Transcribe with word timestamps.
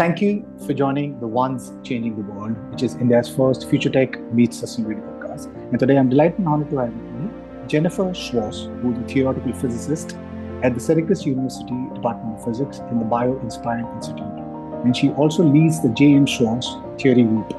Thank 0.00 0.22
you 0.22 0.46
for 0.66 0.72
joining 0.72 1.20
the 1.20 1.26
Ones 1.26 1.72
Changing 1.82 2.16
the 2.16 2.22
World, 2.22 2.56
which 2.72 2.82
is 2.82 2.94
India's 2.94 3.28
first 3.28 3.68
Future 3.68 3.90
Tech 3.90 4.18
Meets 4.32 4.62
Sustainability 4.62 5.02
podcast. 5.06 5.54
And 5.54 5.78
today 5.78 5.98
I'm 5.98 6.08
delighted 6.08 6.38
and 6.38 6.48
honored 6.48 6.70
to 6.70 6.78
have 6.78 6.94
with 6.94 7.12
me 7.16 7.28
Jennifer 7.66 8.14
Schwarz, 8.14 8.62
who 8.80 8.94
is 8.94 8.98
a 8.98 9.02
theoretical 9.02 9.52
physicist 9.52 10.16
at 10.62 10.72
the 10.72 10.80
Syracuse 10.80 11.26
University 11.26 11.76
Department 11.92 12.38
of 12.38 12.44
Physics 12.46 12.78
in 12.78 12.98
the 12.98 13.04
BioInspired 13.04 13.94
Institute. 13.96 14.24
And 14.86 14.96
she 14.96 15.10
also 15.10 15.42
leads 15.42 15.82
the 15.82 15.90
J.M. 15.90 16.24
Schwarz 16.24 16.66
Theory 16.98 17.24
Group. 17.24 17.52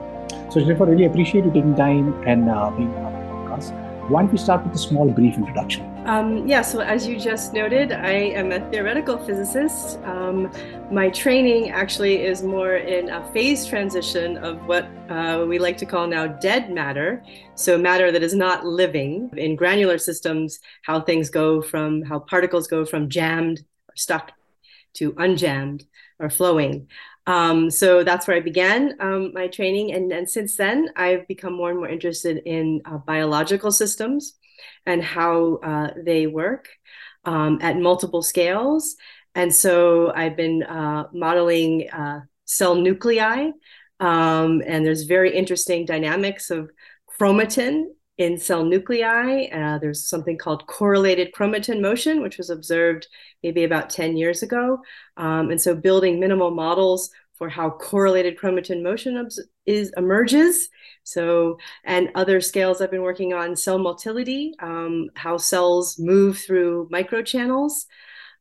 So, 0.50 0.62
Jennifer, 0.62 0.88
really 0.88 1.06
appreciate 1.06 1.46
you 1.46 1.52
taking 1.52 1.76
time 1.76 2.12
and 2.28 2.50
uh, 2.50 2.72
being 2.72 2.92
on 2.96 3.14
the 3.14 3.20
podcast. 3.20 3.81
Why 4.12 4.24
don't 4.24 4.34
we 4.34 4.38
start 4.38 4.66
with 4.66 4.76
a 4.76 4.78
small, 4.78 5.10
brief 5.10 5.36
introduction? 5.36 5.86
Um, 6.06 6.46
yeah, 6.46 6.64
so 6.64 6.82
as 6.82 7.08
you 7.08 7.18
just 7.18 7.54
noted, 7.54 7.94
I 7.94 8.12
am 8.12 8.52
a 8.52 8.60
theoretical 8.70 9.18
physicist. 9.18 10.00
Um, 10.04 10.52
my 10.92 11.10
training 11.12 11.70
actually 11.70 12.22
is 12.22 12.44
more 12.44 12.76
in 12.76 13.10
a 13.10 13.24
phase 13.32 13.66
transition 13.66 14.36
of 14.36 14.68
what 14.68 14.84
uh, 15.08 15.46
we 15.48 15.60
like 15.60 15.78
to 15.78 15.86
call 15.86 16.08
now 16.08 16.28
dead 16.28 16.74
matter. 16.74 17.24
So, 17.56 17.78
matter 17.78 18.12
that 18.12 18.22
is 18.22 18.34
not 18.34 18.66
living. 18.66 19.30
In 19.38 19.56
granular 19.56 19.98
systems, 19.98 20.60
how 20.84 21.00
things 21.00 21.30
go 21.30 21.62
from 21.62 22.02
how 22.02 22.20
particles 22.20 22.68
go 22.68 22.84
from 22.84 23.08
jammed 23.08 23.60
or 23.88 23.96
stuck 23.96 24.34
to 24.96 25.14
unjammed 25.14 25.86
or 26.20 26.30
flowing. 26.30 26.88
Um, 27.28 27.70
so 27.70 28.04
that's 28.04 28.28
where 28.28 28.38
I 28.38 28.42
began 28.42 28.96
um, 29.00 29.32
my 29.34 29.48
training. 29.48 29.94
And, 29.94 30.12
and 30.12 30.30
since 30.30 30.56
then, 30.56 30.90
I've 30.96 31.28
become 31.28 31.54
more 31.54 31.70
and 31.70 31.80
more 31.80 31.90
interested 31.90 32.42
in 32.46 32.82
uh, 32.86 32.98
biological 32.98 33.72
systems 33.72 34.36
and 34.86 35.04
how 35.04 35.56
uh, 35.58 35.90
they 36.04 36.28
work 36.28 36.68
um, 37.26 37.60
at 37.62 37.78
multiple 37.78 38.22
scales. 38.22 38.96
And 39.36 39.54
so 39.54 40.12
I've 40.14 40.36
been 40.36 40.64
uh, 40.64 41.08
modeling 41.14 41.90
uh, 41.90 42.22
cell 42.46 42.76
nuclei. 42.76 43.52
Um, 44.00 44.64
and 44.66 44.86
there's 44.86 45.04
very 45.04 45.36
interesting 45.36 45.86
dynamics 45.86 46.50
of 46.50 46.72
chromatin 47.20 47.86
in 48.22 48.38
cell 48.38 48.64
nuclei. 48.64 49.46
Uh, 49.52 49.80
there's 49.80 50.08
something 50.08 50.38
called 50.38 50.68
correlated 50.68 51.34
chromatin 51.34 51.82
motion, 51.82 52.22
which 52.22 52.38
was 52.38 52.52
observed 52.52 53.08
maybe 53.42 53.64
about 53.64 53.90
10 53.90 54.16
years 54.16 54.44
ago. 54.44 54.80
Um, 55.18 55.50
and 55.50 55.60
so 55.60 55.74
building 55.76 56.20
minimal 56.20 56.52
models 56.52 57.10
for 57.34 57.50
how 57.50 57.72
correlated 57.72 58.38
chromatin 58.38 58.84
motion 58.84 59.28
is 59.66 59.92
emerges. 59.98 60.70
So, 61.02 61.58
and 61.84 62.12
other 62.14 62.42
scales 62.42 62.80
I've 62.80 62.92
been 62.92 63.02
working 63.02 63.34
on 63.34 63.56
cell 63.56 63.80
motility, 63.80 64.54
um, 64.60 65.10
how 65.16 65.38
cells 65.38 65.98
move 65.98 66.38
through 66.38 66.90
microchannels. 66.94 67.86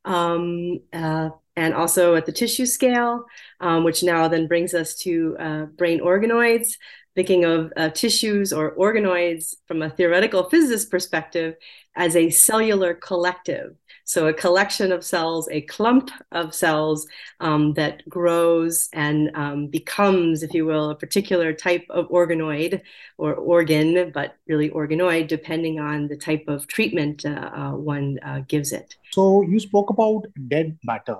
Um, 0.05 0.79
uh, 0.93 1.29
and 1.55 1.73
also 1.73 2.15
at 2.15 2.25
the 2.25 2.31
tissue 2.31 2.65
scale, 2.65 3.25
um, 3.59 3.83
which 3.83 4.03
now 4.03 4.27
then 4.27 4.47
brings 4.47 4.73
us 4.73 4.95
to 4.95 5.35
uh, 5.39 5.65
brain 5.65 5.99
organoids 5.99 6.73
thinking 7.15 7.43
of 7.43 7.73
uh, 7.75 7.89
tissues 7.89 8.53
or 8.53 8.75
organoids 8.75 9.55
from 9.67 9.81
a 9.81 9.89
theoretical 9.89 10.49
physicist 10.49 10.89
perspective 10.89 11.55
as 11.95 12.15
a 12.15 12.29
cellular 12.29 12.93
collective. 12.93 13.75
So, 14.03 14.27
a 14.27 14.33
collection 14.33 14.91
of 14.91 15.05
cells, 15.05 15.47
a 15.51 15.61
clump 15.61 16.09
of 16.31 16.53
cells 16.53 17.07
um, 17.39 17.73
that 17.75 18.07
grows 18.09 18.89
and 18.93 19.31
um, 19.35 19.67
becomes, 19.67 20.43
if 20.43 20.53
you 20.53 20.65
will, 20.65 20.89
a 20.89 20.95
particular 20.95 21.53
type 21.53 21.85
of 21.89 22.09
organoid 22.09 22.81
or 23.17 23.35
organ, 23.35 24.11
but 24.11 24.35
really 24.47 24.69
organoid, 24.69 25.27
depending 25.27 25.79
on 25.79 26.07
the 26.07 26.17
type 26.17 26.45
of 26.47 26.67
treatment 26.67 27.25
uh, 27.25 27.51
uh, 27.53 27.71
one 27.71 28.19
uh, 28.23 28.41
gives 28.47 28.73
it. 28.73 28.95
So, 29.11 29.43
you 29.43 29.59
spoke 29.59 29.89
about 29.89 30.25
dead 30.47 30.77
matter. 30.83 31.17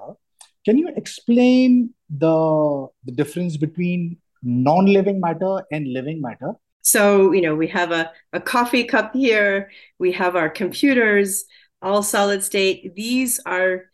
Can 0.65 0.77
you 0.77 0.89
explain 0.95 1.93
the, 2.09 2.87
the 3.05 3.11
difference 3.11 3.57
between 3.57 4.17
non-living 4.43 5.19
matter 5.19 5.63
and 5.71 5.91
living 5.91 6.21
matter. 6.21 6.53
So 6.81 7.31
you 7.31 7.41
know 7.41 7.55
we 7.55 7.67
have 7.67 7.91
a, 7.91 8.11
a 8.33 8.41
coffee 8.41 8.83
cup 8.83 9.13
here. 9.13 9.71
We 9.99 10.11
have 10.13 10.35
our 10.35 10.49
computers 10.49 11.45
all 11.81 12.03
solid 12.03 12.43
state. 12.43 12.95
These 12.95 13.39
are 13.45 13.85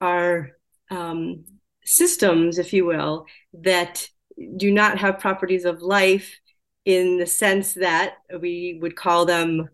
are 0.00 0.50
um, 0.90 1.44
systems 1.84 2.58
if 2.58 2.72
you 2.72 2.84
will 2.84 3.26
that 3.52 4.08
do 4.56 4.70
not 4.70 4.98
have 4.98 5.18
properties 5.18 5.64
of 5.64 5.82
life 5.82 6.38
in 6.84 7.18
the 7.18 7.26
sense 7.26 7.74
that 7.74 8.14
we 8.40 8.78
would 8.80 8.96
call 8.96 9.24
them 9.24 9.68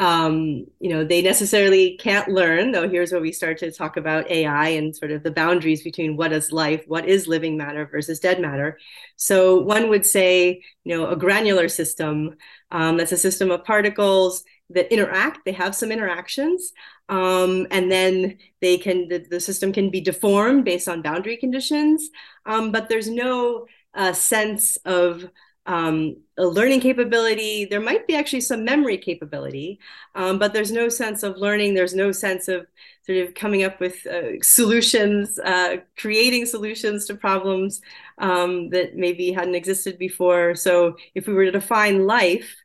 um, 0.00 0.64
you 0.80 0.88
know, 0.88 1.04
they 1.04 1.20
necessarily 1.20 1.98
can't 1.98 2.26
learn, 2.26 2.72
though 2.72 2.88
here's 2.88 3.12
where 3.12 3.20
we 3.20 3.32
start 3.32 3.58
to 3.58 3.70
talk 3.70 3.98
about 3.98 4.30
AI 4.30 4.68
and 4.68 4.96
sort 4.96 5.10
of 5.10 5.22
the 5.22 5.30
boundaries 5.30 5.82
between 5.82 6.16
what 6.16 6.32
is 6.32 6.50
life, 6.50 6.82
what 6.86 7.06
is 7.06 7.28
living 7.28 7.58
matter 7.58 7.84
versus 7.84 8.18
dead 8.18 8.40
matter. 8.40 8.78
So 9.16 9.60
one 9.60 9.90
would 9.90 10.06
say, 10.06 10.62
you 10.84 10.96
know, 10.96 11.10
a 11.10 11.16
granular 11.16 11.68
system, 11.68 12.36
um, 12.70 12.96
that's 12.96 13.12
a 13.12 13.18
system 13.18 13.50
of 13.50 13.62
particles 13.64 14.42
that 14.70 14.90
interact, 14.90 15.40
they 15.44 15.52
have 15.52 15.76
some 15.76 15.92
interactions, 15.92 16.72
um, 17.10 17.66
and 17.70 17.92
then 17.92 18.38
they 18.62 18.78
can, 18.78 19.06
the, 19.08 19.18
the, 19.18 19.40
system 19.40 19.70
can 19.70 19.90
be 19.90 20.00
deformed 20.00 20.64
based 20.64 20.88
on 20.88 21.02
boundary 21.02 21.36
conditions, 21.36 22.08
um, 22.46 22.72
but 22.72 22.88
there's 22.88 23.10
no 23.10 23.66
uh, 23.94 24.14
sense 24.14 24.76
of 24.86 25.28
um, 25.70 26.16
a 26.36 26.44
learning 26.44 26.80
capability. 26.80 27.64
There 27.64 27.80
might 27.80 28.08
be 28.08 28.16
actually 28.16 28.40
some 28.40 28.64
memory 28.64 28.98
capability, 28.98 29.78
um, 30.16 30.36
but 30.40 30.52
there's 30.52 30.72
no 30.72 30.88
sense 30.88 31.22
of 31.22 31.36
learning. 31.36 31.74
There's 31.74 31.94
no 31.94 32.10
sense 32.10 32.48
of 32.48 32.66
sort 33.06 33.18
of 33.18 33.34
coming 33.34 33.62
up 33.62 33.78
with 33.78 34.04
uh, 34.04 34.42
solutions, 34.42 35.38
uh, 35.38 35.76
creating 35.96 36.46
solutions 36.46 37.06
to 37.06 37.14
problems 37.14 37.80
um, 38.18 38.70
that 38.70 38.96
maybe 38.96 39.30
hadn't 39.30 39.54
existed 39.54 39.96
before. 39.96 40.56
So 40.56 40.96
if 41.14 41.28
we 41.28 41.34
were 41.34 41.44
to 41.44 41.52
define 41.52 42.04
life, 42.04 42.56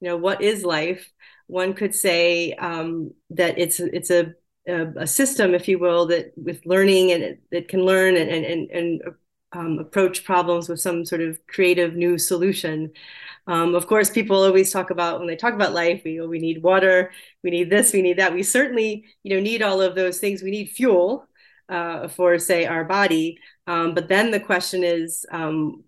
you 0.00 0.08
know, 0.08 0.16
what 0.16 0.40
is 0.40 0.64
life? 0.64 1.10
One 1.48 1.74
could 1.74 1.96
say 1.96 2.52
um, 2.52 3.12
that 3.30 3.58
it's 3.58 3.80
it's 3.80 4.10
a, 4.10 4.34
a, 4.68 5.06
system, 5.06 5.52
if 5.54 5.66
you 5.66 5.80
will, 5.80 6.06
that 6.06 6.32
with 6.36 6.64
learning 6.64 7.10
and 7.10 7.24
it, 7.24 7.42
it 7.50 7.68
can 7.68 7.84
learn 7.84 8.16
and 8.16 8.30
and 8.30 8.70
and 8.70 9.02
um, 9.52 9.78
approach 9.78 10.24
problems 10.24 10.68
with 10.68 10.80
some 10.80 11.04
sort 11.04 11.20
of 11.20 11.38
creative 11.46 11.94
new 11.94 12.18
solution. 12.18 12.92
Um, 13.46 13.74
of 13.74 13.86
course, 13.86 14.10
people 14.10 14.36
always 14.42 14.72
talk 14.72 14.90
about 14.90 15.18
when 15.18 15.28
they 15.28 15.36
talk 15.36 15.54
about 15.54 15.72
life, 15.72 16.02
we 16.04 16.20
we 16.20 16.38
need 16.38 16.62
water, 16.62 17.12
we 17.42 17.50
need 17.50 17.70
this, 17.70 17.92
we 17.92 18.02
need 18.02 18.18
that. 18.18 18.32
We 18.32 18.42
certainly, 18.42 19.04
you 19.22 19.34
know, 19.34 19.42
need 19.42 19.62
all 19.62 19.80
of 19.82 19.94
those 19.94 20.18
things. 20.18 20.42
We 20.42 20.50
need 20.50 20.70
fuel 20.70 21.26
uh, 21.68 22.08
for, 22.08 22.38
say, 22.38 22.66
our 22.66 22.84
body. 22.84 23.38
Um, 23.66 23.94
but 23.94 24.08
then 24.08 24.30
the 24.30 24.40
question 24.40 24.84
is, 24.84 25.26
um, 25.30 25.84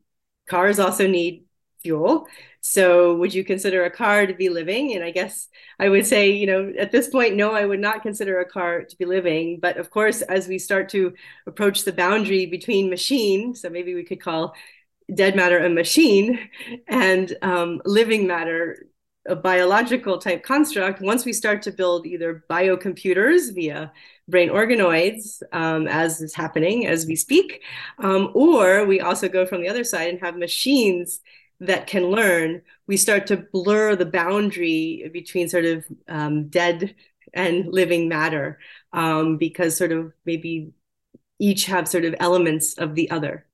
cars 0.48 0.78
also 0.78 1.06
need 1.06 1.43
fuel. 1.84 2.26
So 2.62 3.14
would 3.18 3.34
you 3.34 3.44
consider 3.44 3.84
a 3.84 3.90
car 3.90 4.26
to 4.26 4.34
be 4.34 4.48
living? 4.48 4.94
And 4.94 5.04
I 5.04 5.10
guess 5.10 5.48
I 5.78 5.90
would 5.90 6.06
say, 6.06 6.30
you 6.30 6.46
know, 6.46 6.72
at 6.78 6.90
this 6.90 7.08
point, 7.08 7.36
no, 7.36 7.52
I 7.52 7.66
would 7.66 7.78
not 7.78 8.02
consider 8.02 8.40
a 8.40 8.48
car 8.48 8.82
to 8.82 8.96
be 8.96 9.04
living. 9.04 9.60
But 9.60 9.76
of 9.76 9.90
course, 9.90 10.22
as 10.22 10.48
we 10.48 10.58
start 10.58 10.88
to 10.90 11.12
approach 11.46 11.84
the 11.84 11.92
boundary 11.92 12.46
between 12.46 12.88
machine, 12.88 13.54
so 13.54 13.68
maybe 13.68 13.94
we 13.94 14.04
could 14.04 14.20
call 14.20 14.54
dead 15.14 15.36
matter 15.36 15.58
a 15.62 15.68
machine 15.68 16.38
and 16.88 17.36
um, 17.42 17.82
living 17.84 18.26
matter 18.26 18.86
a 19.26 19.36
biological 19.36 20.18
type 20.18 20.42
construct, 20.42 21.00
once 21.00 21.24
we 21.24 21.32
start 21.32 21.62
to 21.62 21.72
build 21.72 22.06
either 22.06 22.44
biocomputers 22.50 23.54
via 23.54 23.90
brain 24.28 24.50
organoids, 24.50 25.42
um, 25.52 25.86
as 25.88 26.20
is 26.20 26.34
happening 26.34 26.86
as 26.86 27.06
we 27.06 27.16
speak, 27.16 27.62
um, 27.98 28.30
or 28.34 28.84
we 28.84 29.00
also 29.00 29.28
go 29.28 29.46
from 29.46 29.62
the 29.62 29.68
other 29.68 29.84
side 29.84 30.10
and 30.10 30.20
have 30.20 30.36
machines 30.36 31.20
that 31.66 31.86
can 31.86 32.04
learn, 32.04 32.62
we 32.86 32.96
start 32.96 33.26
to 33.28 33.36
blur 33.52 33.96
the 33.96 34.06
boundary 34.06 35.10
between 35.12 35.48
sort 35.48 35.64
of 35.64 35.84
um, 36.08 36.48
dead 36.48 36.94
and 37.32 37.66
living 37.72 38.08
matter 38.08 38.58
um, 38.92 39.36
because 39.36 39.76
sort 39.76 39.92
of 39.92 40.12
maybe 40.24 40.72
each 41.38 41.66
have 41.66 41.88
sort 41.88 42.04
of 42.04 42.14
elements 42.20 42.78
of 42.78 42.94
the 42.94 43.10
other. 43.10 43.46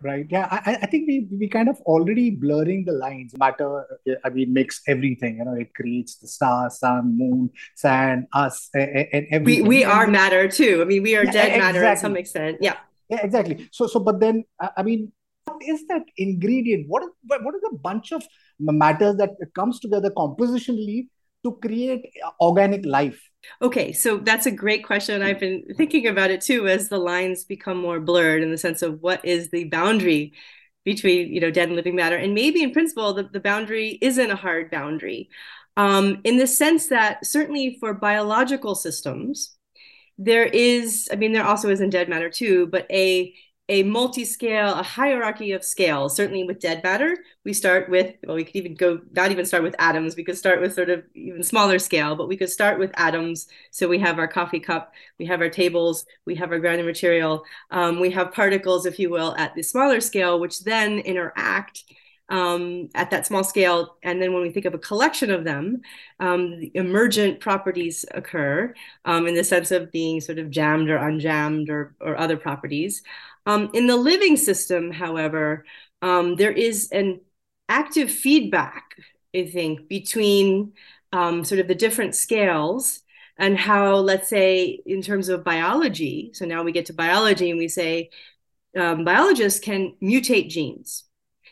Right. 0.00 0.26
Yeah. 0.30 0.46
I, 0.50 0.78
I 0.82 0.86
think 0.86 1.08
we, 1.08 1.26
we 1.30 1.48
kind 1.48 1.68
of 1.68 1.80
already 1.80 2.30
blurring 2.30 2.84
the 2.84 2.92
lines. 2.92 3.34
Matter, 3.36 3.84
I 4.24 4.28
mean, 4.28 4.52
makes 4.52 4.80
everything. 4.86 5.38
You 5.38 5.44
know, 5.44 5.54
it 5.54 5.74
creates 5.74 6.16
the 6.16 6.28
stars, 6.28 6.78
sun, 6.78 7.18
moon, 7.18 7.50
sand, 7.74 8.26
us, 8.32 8.68
and, 8.74 9.08
and 9.12 9.26
everything. 9.32 9.64
We, 9.64 9.80
we 9.80 9.84
are 9.84 10.06
matter 10.06 10.46
too. 10.46 10.82
I 10.82 10.84
mean, 10.84 11.02
we 11.02 11.16
are 11.16 11.24
yeah, 11.24 11.32
dead 11.32 11.48
exactly. 11.48 11.80
matter 11.80 11.94
to 11.94 12.00
some 12.00 12.16
extent. 12.16 12.58
Yeah. 12.60 12.76
Yeah, 13.08 13.24
exactly. 13.24 13.68
So, 13.72 13.86
so, 13.86 14.00
but 14.00 14.20
then, 14.20 14.44
I 14.76 14.82
mean, 14.82 15.12
is 15.62 15.86
that 15.88 16.02
ingredient? 16.16 16.86
What 16.88 17.02
is 17.02 17.10
what 17.22 17.54
is 17.54 17.60
the 17.62 17.78
bunch 17.82 18.12
of 18.12 18.22
matters 18.58 19.16
that 19.16 19.30
comes 19.54 19.80
together 19.80 20.10
compositionally 20.10 21.08
to 21.44 21.52
create 21.62 22.06
organic 22.40 22.84
life? 22.84 23.20
Okay, 23.62 23.92
so 23.92 24.18
that's 24.18 24.46
a 24.46 24.50
great 24.50 24.84
question. 24.84 25.22
I've 25.22 25.40
been 25.40 25.64
thinking 25.76 26.06
about 26.06 26.30
it 26.30 26.40
too 26.40 26.66
as 26.66 26.88
the 26.88 26.98
lines 26.98 27.44
become 27.44 27.78
more 27.78 28.00
blurred 28.00 28.42
in 28.42 28.50
the 28.50 28.58
sense 28.58 28.82
of 28.82 29.00
what 29.00 29.24
is 29.24 29.50
the 29.50 29.64
boundary 29.64 30.32
between 30.84 31.32
you 31.32 31.40
know 31.40 31.50
dead 31.50 31.68
and 31.68 31.76
living 31.76 31.94
matter, 31.94 32.16
and 32.16 32.34
maybe 32.34 32.62
in 32.62 32.72
principle 32.72 33.12
the, 33.12 33.24
the 33.24 33.40
boundary 33.40 33.98
isn't 34.00 34.30
a 34.30 34.36
hard 34.36 34.70
boundary, 34.70 35.28
um, 35.76 36.20
in 36.24 36.38
the 36.38 36.46
sense 36.46 36.88
that 36.88 37.24
certainly 37.24 37.76
for 37.78 37.94
biological 37.94 38.74
systems, 38.74 39.56
there 40.18 40.44
is. 40.44 41.08
I 41.12 41.16
mean, 41.16 41.32
there 41.32 41.44
also 41.44 41.70
is 41.70 41.80
in 41.80 41.90
dead 41.90 42.08
matter 42.08 42.30
too, 42.30 42.66
but 42.66 42.86
a 42.90 43.32
a 43.70 43.82
multi-scale, 43.82 44.74
a 44.74 44.82
hierarchy 44.82 45.52
of 45.52 45.62
scales. 45.62 46.16
Certainly 46.16 46.44
with 46.44 46.58
dead 46.58 46.82
matter, 46.82 47.16
we 47.44 47.52
start 47.52 47.90
with, 47.90 48.14
well, 48.26 48.36
we 48.36 48.44
could 48.44 48.56
even 48.56 48.74
go, 48.74 49.00
not 49.12 49.30
even 49.30 49.44
start 49.44 49.62
with 49.62 49.74
atoms. 49.78 50.16
We 50.16 50.24
could 50.24 50.38
start 50.38 50.60
with 50.60 50.74
sort 50.74 50.88
of 50.88 51.04
even 51.14 51.42
smaller 51.42 51.78
scale, 51.78 52.16
but 52.16 52.28
we 52.28 52.36
could 52.36 52.48
start 52.48 52.78
with 52.78 52.90
atoms. 52.94 53.46
So 53.70 53.86
we 53.86 53.98
have 53.98 54.18
our 54.18 54.28
coffee 54.28 54.60
cup, 54.60 54.94
we 55.18 55.26
have 55.26 55.42
our 55.42 55.50
tables, 55.50 56.06
we 56.24 56.34
have 56.36 56.50
our 56.50 56.58
grounding 56.58 56.86
material, 56.86 57.44
um, 57.70 58.00
we 58.00 58.10
have 58.12 58.32
particles, 58.32 58.86
if 58.86 58.98
you 58.98 59.10
will, 59.10 59.34
at 59.36 59.54
the 59.54 59.62
smaller 59.62 60.00
scale, 60.00 60.40
which 60.40 60.64
then 60.64 61.00
interact 61.00 61.84
um, 62.28 62.88
at 62.94 63.10
that 63.10 63.26
small 63.26 63.42
scale. 63.44 63.96
And 64.02 64.20
then 64.20 64.32
when 64.32 64.42
we 64.42 64.50
think 64.50 64.66
of 64.66 64.74
a 64.74 64.78
collection 64.78 65.30
of 65.30 65.44
them, 65.44 65.80
um, 66.20 66.60
the 66.60 66.72
emergent 66.74 67.40
properties 67.40 68.04
occur 68.12 68.74
um, 69.04 69.26
in 69.26 69.34
the 69.34 69.44
sense 69.44 69.70
of 69.70 69.90
being 69.90 70.20
sort 70.20 70.38
of 70.38 70.50
jammed 70.50 70.90
or 70.90 70.98
unjammed 70.98 71.70
or, 71.70 71.94
or 72.00 72.16
other 72.16 72.36
properties. 72.36 73.02
Um, 73.46 73.70
in 73.72 73.86
the 73.86 73.96
living 73.96 74.36
system, 74.36 74.92
however, 74.92 75.64
um, 76.02 76.36
there 76.36 76.52
is 76.52 76.90
an 76.92 77.20
active 77.68 78.10
feedback, 78.10 78.94
I 79.34 79.46
think, 79.46 79.88
between 79.88 80.72
um, 81.12 81.44
sort 81.44 81.60
of 81.60 81.68
the 81.68 81.74
different 81.74 82.14
scales 82.14 83.00
and 83.38 83.56
how, 83.56 83.96
let's 83.96 84.28
say, 84.28 84.82
in 84.84 85.00
terms 85.00 85.28
of 85.28 85.44
biology, 85.44 86.32
so 86.34 86.44
now 86.44 86.62
we 86.62 86.72
get 86.72 86.86
to 86.86 86.92
biology 86.92 87.50
and 87.50 87.58
we 87.58 87.68
say 87.68 88.10
biologists 88.74 89.58
can 89.60 89.94
mutate 90.02 90.50
genes 90.50 91.07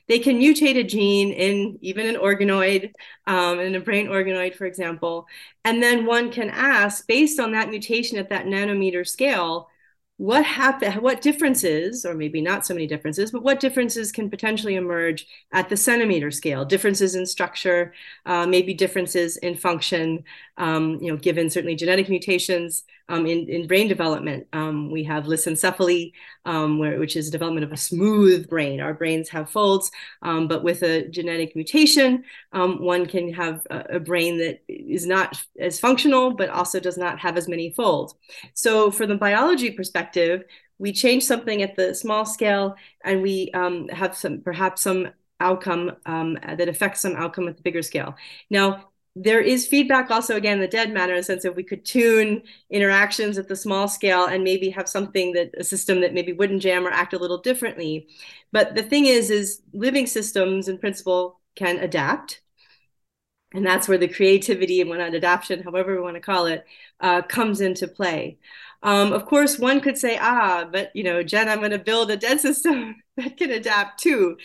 they 0.08 0.18
can 0.18 0.38
mutate 0.38 0.78
a 0.78 0.84
gene 0.84 1.32
in 1.32 1.78
even 1.80 2.06
an 2.06 2.16
organoid, 2.16 2.92
um, 3.26 3.58
in 3.60 3.74
a 3.74 3.80
brain 3.80 4.06
organoid, 4.06 4.54
for 4.54 4.66
example. 4.66 5.26
And 5.64 5.82
then 5.82 6.06
one 6.06 6.30
can 6.30 6.50
ask, 6.50 7.06
based 7.06 7.40
on 7.40 7.52
that 7.52 7.70
mutation 7.70 8.18
at 8.18 8.28
that 8.30 8.46
nanometer 8.46 9.06
scale, 9.06 9.68
what 10.18 10.44
happen 10.44 10.92
what 11.02 11.20
differences 11.20 12.06
or 12.06 12.14
maybe 12.14 12.40
not 12.40 12.64
so 12.64 12.72
many 12.72 12.86
differences 12.86 13.30
but 13.30 13.42
what 13.42 13.60
differences 13.60 14.10
can 14.10 14.30
potentially 14.30 14.74
emerge 14.74 15.26
at 15.52 15.68
the 15.68 15.76
centimeter 15.76 16.30
scale 16.30 16.64
differences 16.64 17.14
in 17.14 17.26
structure 17.26 17.92
uh, 18.24 18.46
maybe 18.46 18.72
differences 18.72 19.36
in 19.38 19.54
function 19.54 20.24
um, 20.56 20.98
you 21.02 21.10
know 21.10 21.18
given 21.18 21.50
certainly 21.50 21.76
genetic 21.76 22.08
mutations 22.08 22.84
um, 23.08 23.26
in, 23.26 23.48
in 23.48 23.66
brain 23.66 23.88
development 23.88 24.46
um, 24.52 24.90
we 24.90 25.04
have 25.04 25.24
lissencephaly 25.24 26.12
um, 26.44 26.78
where, 26.78 26.98
which 26.98 27.16
is 27.16 27.30
development 27.30 27.64
of 27.64 27.72
a 27.72 27.76
smooth 27.76 28.48
brain 28.48 28.80
our 28.80 28.94
brains 28.94 29.28
have 29.28 29.50
folds 29.50 29.90
um, 30.22 30.48
but 30.48 30.62
with 30.62 30.82
a 30.82 31.08
genetic 31.08 31.54
mutation 31.54 32.24
um, 32.52 32.82
one 32.82 33.06
can 33.06 33.32
have 33.32 33.66
a, 33.70 33.96
a 33.96 34.00
brain 34.00 34.38
that 34.38 34.62
is 34.68 35.06
not 35.06 35.42
as 35.58 35.80
functional 35.80 36.32
but 36.32 36.48
also 36.50 36.80
does 36.80 36.98
not 36.98 37.18
have 37.18 37.36
as 37.36 37.48
many 37.48 37.70
folds 37.70 38.14
so 38.54 38.90
for 38.90 39.06
the 39.06 39.14
biology 39.14 39.70
perspective 39.70 40.44
we 40.78 40.92
change 40.92 41.24
something 41.24 41.62
at 41.62 41.74
the 41.76 41.94
small 41.94 42.26
scale 42.26 42.76
and 43.04 43.22
we 43.22 43.50
have 43.54 44.14
some 44.14 44.40
perhaps 44.42 44.82
some 44.82 45.08
outcome 45.40 45.92
um, 46.06 46.38
that 46.42 46.68
affects 46.68 47.00
some 47.00 47.16
outcome 47.16 47.48
at 47.48 47.56
the 47.56 47.62
bigger 47.62 47.82
scale. 47.82 48.16
Now, 48.50 48.88
there 49.18 49.40
is 49.40 49.66
feedback 49.66 50.10
also 50.10 50.36
again 50.36 50.60
the 50.60 50.68
dead 50.68 50.92
matter 50.92 51.14
in 51.14 51.20
the 51.20 51.24
sense 51.24 51.46
of 51.46 51.56
we 51.56 51.62
could 51.62 51.86
tune 51.86 52.42
interactions 52.68 53.38
at 53.38 53.48
the 53.48 53.56
small 53.56 53.88
scale 53.88 54.26
and 54.26 54.44
maybe 54.44 54.68
have 54.68 54.88
something 54.88 55.32
that 55.32 55.50
a 55.56 55.64
system 55.64 56.02
that 56.02 56.12
maybe 56.12 56.34
wouldn't 56.34 56.60
jam 56.60 56.86
or 56.86 56.90
act 56.90 57.14
a 57.14 57.18
little 57.18 57.38
differently. 57.38 58.08
But 58.52 58.74
the 58.74 58.82
thing 58.82 59.06
is 59.06 59.30
is 59.30 59.62
living 59.72 60.06
systems 60.06 60.68
in 60.68 60.76
principle 60.76 61.40
can 61.54 61.78
adapt. 61.78 62.42
And 63.54 63.64
that's 63.64 63.88
where 63.88 63.96
the 63.96 64.08
creativity 64.08 64.80
and 64.82 64.90
whatnot 64.90 65.14
adaptation 65.14 65.62
however 65.62 65.94
we 65.94 66.02
want 66.02 66.16
to 66.16 66.20
call 66.20 66.46
it 66.46 66.66
uh, 67.00 67.22
comes 67.22 67.60
into 67.62 67.88
play 67.88 68.38
um, 68.86 69.12
of 69.12 69.26
course, 69.26 69.58
one 69.58 69.80
could 69.80 69.98
say, 69.98 70.16
ah, 70.20 70.66
but 70.70 70.94
you 70.94 71.02
know, 71.04 71.22
Jen, 71.22 71.48
I'm 71.48 71.58
going 71.58 71.72
to 71.72 71.78
build 71.78 72.10
a 72.10 72.16
dead 72.16 72.40
system 72.48 72.96
that 73.18 73.36
can 73.36 73.50
adapt 73.50 74.00
too. 74.00 74.38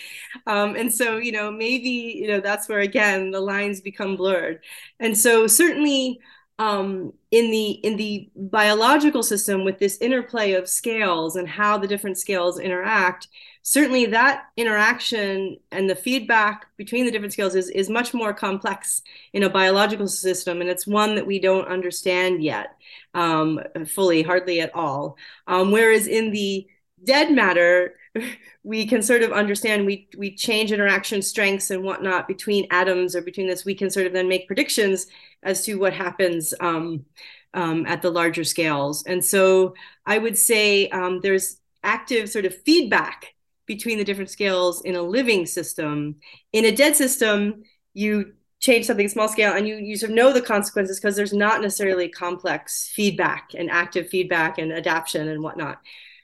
Um, 0.47 0.75
and 0.75 0.93
so, 0.93 1.17
you 1.17 1.31
know, 1.31 1.51
maybe 1.51 1.89
you 2.21 2.27
know 2.27 2.39
that's 2.41 2.67
where 2.67 2.79
again 2.79 3.31
the 3.31 3.39
lines 3.39 3.81
become 3.81 4.17
blurred. 4.17 4.61
And 4.99 5.17
so, 5.17 5.47
certainly, 5.47 6.19
um, 6.59 7.13
in 7.31 7.51
the 7.51 7.71
in 7.71 7.97
the 7.97 8.29
biological 8.35 9.23
system, 9.23 9.63
with 9.63 9.79
this 9.79 9.99
interplay 10.01 10.53
of 10.53 10.67
scales 10.67 11.35
and 11.35 11.47
how 11.47 11.77
the 11.77 11.87
different 11.87 12.17
scales 12.17 12.59
interact, 12.59 13.27
certainly 13.63 14.07
that 14.07 14.45
interaction 14.57 15.57
and 15.71 15.89
the 15.89 15.95
feedback 15.95 16.65
between 16.77 17.05
the 17.05 17.11
different 17.11 17.33
scales 17.33 17.55
is, 17.55 17.69
is 17.69 17.89
much 17.89 18.13
more 18.13 18.33
complex 18.33 19.01
in 19.33 19.43
a 19.43 19.49
biological 19.49 20.07
system 20.07 20.61
and 20.61 20.69
it's 20.69 20.87
one 20.87 21.15
that 21.15 21.27
we 21.27 21.39
don't 21.39 21.67
understand 21.67 22.43
yet 22.43 22.75
um, 23.13 23.59
fully 23.87 24.21
hardly 24.21 24.61
at 24.61 24.73
all. 24.75 25.17
Um, 25.47 25.71
whereas 25.71 26.07
in 26.07 26.31
the 26.31 26.67
dead 27.03 27.31
matter 27.31 27.95
we 28.63 28.85
can 28.85 29.01
sort 29.01 29.23
of 29.23 29.31
understand 29.31 29.85
we 29.85 30.07
we 30.17 30.35
change 30.35 30.71
interaction 30.71 31.21
strengths 31.21 31.71
and 31.71 31.83
whatnot 31.83 32.27
between 32.27 32.67
atoms 32.71 33.15
or 33.15 33.21
between 33.21 33.47
this. 33.47 33.65
We 33.65 33.75
can 33.75 33.89
sort 33.89 34.05
of 34.05 34.13
then 34.13 34.27
make 34.27 34.47
predictions 34.47 35.07
as 35.43 35.63
to 35.65 35.75
what 35.75 35.93
happens 35.93 36.53
um, 36.59 37.05
um 37.53 37.85
at 37.85 38.01
the 38.01 38.11
larger 38.11 38.43
scales. 38.43 39.03
And 39.05 39.23
so 39.23 39.75
i 40.05 40.17
would 40.17 40.37
say 40.37 40.89
um, 40.89 41.19
there's 41.21 41.57
active 41.83 42.29
sort 42.29 42.45
of 42.45 42.55
feedback 42.63 43.30
between 43.75 43.97
the 43.97 44.03
different 44.03 44.29
scales 44.29 44.81
in 44.81 44.95
a 44.95 45.01
living 45.01 45.45
system. 45.45 46.17
In 46.51 46.65
a 46.65 46.75
dead 46.75 46.95
system, 46.97 47.63
you 47.93 48.33
change 48.59 48.85
something 48.85 49.07
small 49.07 49.29
scale 49.29 49.53
and 49.53 49.65
you, 49.65 49.77
you 49.77 49.95
sort 49.95 50.11
of 50.11 50.15
know 50.15 50.33
the 50.33 50.41
consequences 50.41 50.99
because 50.99 51.15
there's 51.15 51.31
not 51.31 51.61
necessarily 51.61 52.09
complex 52.09 52.91
feedback 52.93 53.51
and 53.57 53.71
active 53.71 54.09
feedback 54.09 54.57
and 54.57 54.73
adaptation 54.73 55.29
and 55.29 55.41
whatnot. 55.41 55.79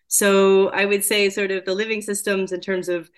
So 0.10 0.68
I 0.70 0.84
would 0.86 1.06
say 1.06 1.30
sort 1.30 1.52
of 1.52 1.64
the 1.64 1.74
living 1.74 2.02
systems 2.02 2.52
in 2.52 2.60
terms 2.60 2.90
of 2.90 3.10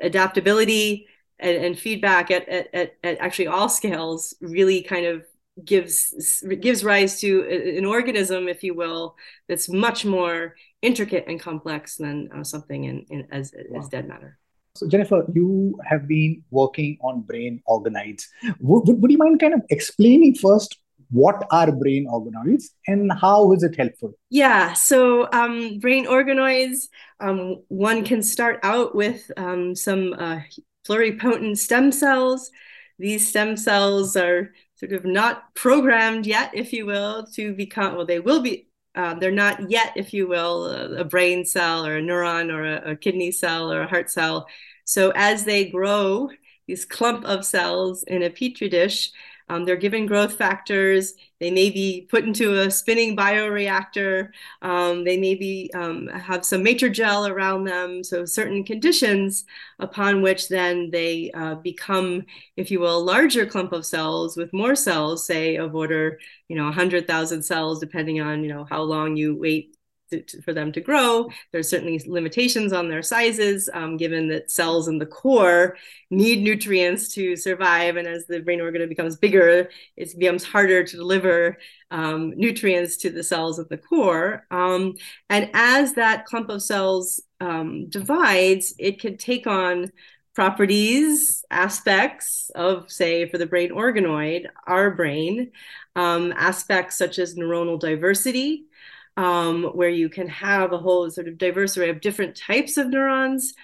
adaptability 0.00 1.06
and, 1.38 1.56
and 1.64 1.78
feedback 1.78 2.30
at, 2.30 2.48
at, 2.48 2.74
at, 2.74 2.96
at 3.04 3.18
actually 3.18 3.48
all 3.48 3.68
scales 3.68 4.34
really 4.40 4.82
kind 4.82 5.04
of 5.04 5.24
gives 5.64 6.42
gives 6.60 6.84
rise 6.84 7.20
to 7.20 7.74
an 7.78 7.84
organism, 7.84 8.48
if 8.48 8.62
you 8.62 8.74
will, 8.74 9.16
that's 9.48 9.68
much 9.68 10.04
more 10.04 10.54
intricate 10.82 11.24
and 11.26 11.40
complex 11.40 11.96
than 11.96 12.28
uh, 12.34 12.44
something 12.44 12.84
in, 12.84 13.06
in 13.10 13.26
as, 13.30 13.54
wow. 13.68 13.80
as 13.80 13.88
dead 13.88 14.06
matter. 14.06 14.38
So 14.74 14.86
Jennifer, 14.86 15.24
you 15.32 15.78
have 15.86 16.06
been 16.06 16.44
working 16.50 16.98
on 17.00 17.22
brain 17.22 17.62
organoids. 17.66 18.24
Would, 18.60 19.00
would 19.00 19.10
you 19.10 19.16
mind 19.16 19.40
kind 19.40 19.54
of 19.54 19.62
explaining 19.70 20.34
first 20.34 20.78
what 21.10 21.46
are 21.50 21.72
brain 21.72 22.06
organoids 22.08 22.64
and 22.86 23.10
how 23.12 23.52
is 23.52 23.62
it 23.62 23.76
helpful? 23.76 24.12
Yeah, 24.28 24.74
so 24.74 25.28
um, 25.32 25.78
brain 25.78 26.06
organoids, 26.06 26.88
um, 27.20 27.62
one 27.68 28.04
can 28.04 28.22
start 28.22 28.60
out 28.62 28.94
with 28.94 29.30
um, 29.36 29.74
some 29.74 30.14
uh, 30.18 30.40
pluripotent 30.86 31.58
stem 31.58 31.92
cells. 31.92 32.50
These 32.98 33.28
stem 33.28 33.56
cells 33.56 34.16
are 34.16 34.52
sort 34.76 34.92
of 34.92 35.04
not 35.04 35.54
programmed 35.54 36.26
yet, 36.26 36.50
if 36.54 36.72
you 36.72 36.86
will, 36.86 37.26
to 37.34 37.54
become, 37.54 37.96
well, 37.96 38.06
they 38.06 38.20
will 38.20 38.42
be, 38.42 38.68
uh, 38.94 39.14
they're 39.14 39.30
not 39.30 39.70
yet, 39.70 39.92
if 39.96 40.12
you 40.12 40.28
will, 40.28 40.66
a, 40.66 41.00
a 41.00 41.04
brain 41.04 41.44
cell 41.44 41.84
or 41.84 41.96
a 41.96 42.02
neuron 42.02 42.52
or 42.52 42.64
a, 42.64 42.92
a, 42.92 42.96
kidney 42.96 43.30
cell 43.30 43.72
or 43.72 43.82
a 43.82 43.86
heart 43.86 44.10
cell. 44.10 44.46
So 44.84 45.12
as 45.14 45.44
they 45.44 45.70
grow, 45.70 46.30
these 46.66 46.84
clump 46.84 47.24
of 47.24 47.44
cells 47.44 48.02
in 48.04 48.22
a 48.22 48.30
petri 48.30 48.68
dish, 48.68 49.12
um, 49.48 49.64
they're 49.64 49.76
given 49.76 50.06
growth 50.06 50.34
factors. 50.34 51.14
They 51.38 51.50
may 51.50 51.70
be 51.70 52.08
put 52.10 52.24
into 52.24 52.60
a 52.60 52.70
spinning 52.70 53.16
bioreactor. 53.16 54.30
Um, 54.62 55.04
they 55.04 55.18
may 55.18 55.36
be 55.36 55.70
um, 55.74 56.08
have 56.08 56.44
some 56.44 56.62
matrix 56.62 56.96
gel 56.96 57.26
around 57.28 57.64
them. 57.64 58.02
So 58.02 58.24
certain 58.24 58.64
conditions 58.64 59.44
upon 59.78 60.22
which 60.22 60.48
then 60.48 60.90
they 60.90 61.30
uh, 61.32 61.56
become, 61.56 62.24
if 62.56 62.70
you 62.70 62.80
will, 62.80 62.98
a 62.98 62.98
larger 62.98 63.46
clump 63.46 63.72
of 63.72 63.86
cells 63.86 64.36
with 64.36 64.52
more 64.52 64.74
cells, 64.74 65.24
say 65.26 65.56
of 65.56 65.74
order, 65.76 66.18
you 66.48 66.56
know, 66.56 66.64
100,000 66.64 67.42
cells, 67.42 67.78
depending 67.78 68.20
on, 68.20 68.42
you 68.42 68.48
know, 68.48 68.64
how 68.68 68.82
long 68.82 69.16
you 69.16 69.36
wait 69.36 69.75
to, 70.10 70.42
for 70.42 70.52
them 70.52 70.72
to 70.72 70.80
grow. 70.80 71.28
There's 71.52 71.68
certainly 71.68 72.00
limitations 72.06 72.72
on 72.72 72.88
their 72.88 73.02
sizes, 73.02 73.68
um, 73.72 73.96
given 73.96 74.28
that 74.28 74.50
cells 74.50 74.88
in 74.88 74.98
the 74.98 75.06
core 75.06 75.76
need 76.10 76.42
nutrients 76.42 77.14
to 77.14 77.36
survive. 77.36 77.96
And 77.96 78.06
as 78.06 78.26
the 78.26 78.40
brain 78.40 78.60
organ 78.60 78.88
becomes 78.88 79.16
bigger, 79.16 79.68
it 79.96 80.18
becomes 80.18 80.44
harder 80.44 80.84
to 80.84 80.96
deliver 80.96 81.58
um, 81.90 82.32
nutrients 82.36 82.96
to 82.98 83.10
the 83.10 83.22
cells 83.22 83.58
of 83.58 83.68
the 83.68 83.78
core. 83.78 84.46
Um, 84.50 84.94
and 85.28 85.50
as 85.54 85.94
that 85.94 86.24
clump 86.24 86.48
of 86.50 86.62
cells 86.62 87.22
um, 87.40 87.88
divides, 87.88 88.74
it 88.78 89.00
can 89.00 89.16
take 89.16 89.46
on 89.46 89.92
properties, 90.34 91.44
aspects 91.50 92.50
of, 92.54 92.92
say, 92.92 93.26
for 93.26 93.38
the 93.38 93.46
brain 93.46 93.70
organoid, 93.70 94.46
our 94.66 94.90
brain, 94.90 95.50
um, 95.96 96.32
aspects 96.36 96.98
such 96.98 97.18
as 97.18 97.36
neuronal 97.36 97.80
diversity, 97.80 98.66
um, 99.16 99.64
where 99.64 99.88
you 99.88 100.08
can 100.08 100.28
have 100.28 100.72
a 100.72 100.78
whole 100.78 101.10
sort 101.10 101.28
of 101.28 101.38
diverse 101.38 101.76
array 101.76 101.90
of 101.90 102.00
different 102.00 102.36
types 102.36 102.76
of 102.76 102.88
neurons. 102.88 103.54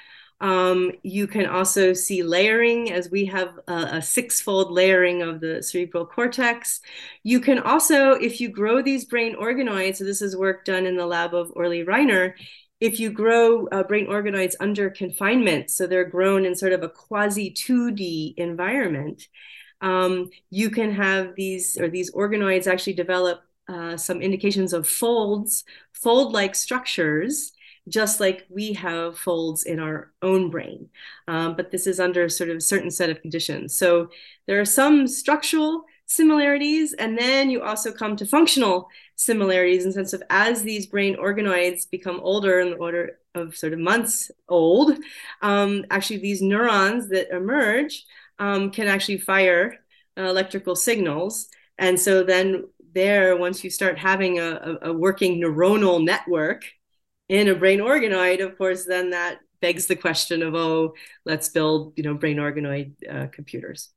Um, 0.41 0.91
you 1.05 1.29
can 1.29 1.47
also 1.47 1.93
see 1.93 2.25
layering 2.25 2.91
as 2.91 3.11
we 3.11 3.27
have 3.27 3.61
a, 3.69 3.75
a 3.75 4.03
six-fold 4.03 4.73
layering 4.73 5.23
of 5.23 5.41
the 5.41 5.63
cerebral 5.63 6.05
cortex. 6.05 6.81
You 7.23 7.39
can 7.39 7.61
also, 7.61 8.13
if 8.15 8.41
you 8.41 8.49
grow 8.49 8.83
these 8.83 9.05
brain 9.05 9.37
organoids, 9.37 9.97
so 9.97 10.05
this 10.05 10.21
is 10.21 10.37
work 10.37 10.65
done 10.65 10.85
in 10.85 10.97
the 10.97 11.07
lab 11.07 11.33
of 11.33 11.53
Orly 11.55 11.85
Reiner, 11.85 12.35
if 12.81 12.99
you 12.99 13.13
grow 13.13 13.69
uh, 13.69 13.85
brain 13.85 14.09
organoids 14.09 14.55
under 14.59 14.91
confinement, 14.91 15.71
so 15.71 15.87
they're 15.87 16.05
grown 16.05 16.45
in 16.45 16.57
sort 16.57 16.73
of 16.73 16.83
a 16.83 16.89
quasi 16.89 17.53
2D 17.53 18.35
environment, 18.37 19.29
um, 19.81 20.31
you 20.51 20.71
can 20.71 20.93
have 20.93 21.37
these 21.37 21.79
or 21.79 21.89
these 21.89 22.13
organoids 22.13 22.67
actually 22.67 22.95
develop 22.95 23.43
uh, 23.73 23.97
some 23.97 24.21
indications 24.21 24.73
of 24.73 24.87
folds, 24.87 25.65
fold-like 25.93 26.55
structures, 26.55 27.53
just 27.89 28.21
like 28.21 28.47
we 28.49 28.73
have 28.75 29.19
folds 29.19 29.65
in 29.65 29.79
our 29.81 30.13
own 30.21 30.51
brain. 30.51 30.89
Um, 31.27 31.57
but 31.57 31.71
this 31.71 31.87
is 31.87 31.99
under 31.99 32.29
sort 32.29 32.51
of 32.51 32.57
a 32.59 32.61
certain 32.73 32.91
set 32.91 33.11
of 33.11 33.23
conditions. 33.23 33.77
So 33.77 34.09
there 34.47 34.61
are 34.61 34.65
some 34.81 35.09
structural 35.09 35.85
similarities, 36.07 36.93
and 36.93 37.17
then 37.17 37.51
you 37.51 37.63
also 37.63 37.91
come 37.91 38.17
to 38.17 38.27
functional 38.27 38.89
similarities 39.17 39.83
in 39.85 39.89
the 39.89 39.95
sense 39.95 40.13
of 40.13 40.23
as 40.29 40.63
these 40.63 40.87
brain 40.87 41.17
organoids 41.17 41.91
become 41.91 42.21
older 42.23 42.61
in 42.61 42.71
the 42.71 42.77
order 42.77 43.19
of 43.35 43.57
sort 43.57 43.73
of 43.73 43.79
months 43.79 44.31
old, 44.49 44.99
um, 45.41 45.85
actually 45.91 46.19
these 46.19 46.43
neurons 46.43 47.09
that 47.09 47.35
emerge 47.35 48.05
um, 48.39 48.71
can 48.71 48.87
actually 48.89 49.19
fire 49.19 49.79
uh, 50.19 50.23
electrical 50.23 50.77
signals. 50.77 51.49
And 51.79 51.99
so 51.99 52.23
then 52.23 52.65
there, 52.95 53.37
once 53.37 53.65
you 53.65 53.71
start 53.71 53.99
having 53.99 54.39
a, 54.39 54.79
a, 54.83 54.93
working 54.93 55.41
neuronal 55.41 56.03
network 56.05 56.65
in 57.29 57.49
a 57.49 57.55
brain 57.55 57.81
organoid, 57.81 58.45
of 58.45 58.57
course, 58.59 58.85
then 58.85 59.11
that 59.11 59.39
begs 59.61 59.87
the 59.87 59.97
question 59.97 60.43
of, 60.43 60.55
oh, 60.55 60.95
let's 61.25 61.49
build, 61.49 61.93
you 61.97 62.03
know, 62.03 62.15
brain 62.15 62.37
organoid 62.37 62.93
uh, 63.11 63.27
computers. 63.29 63.91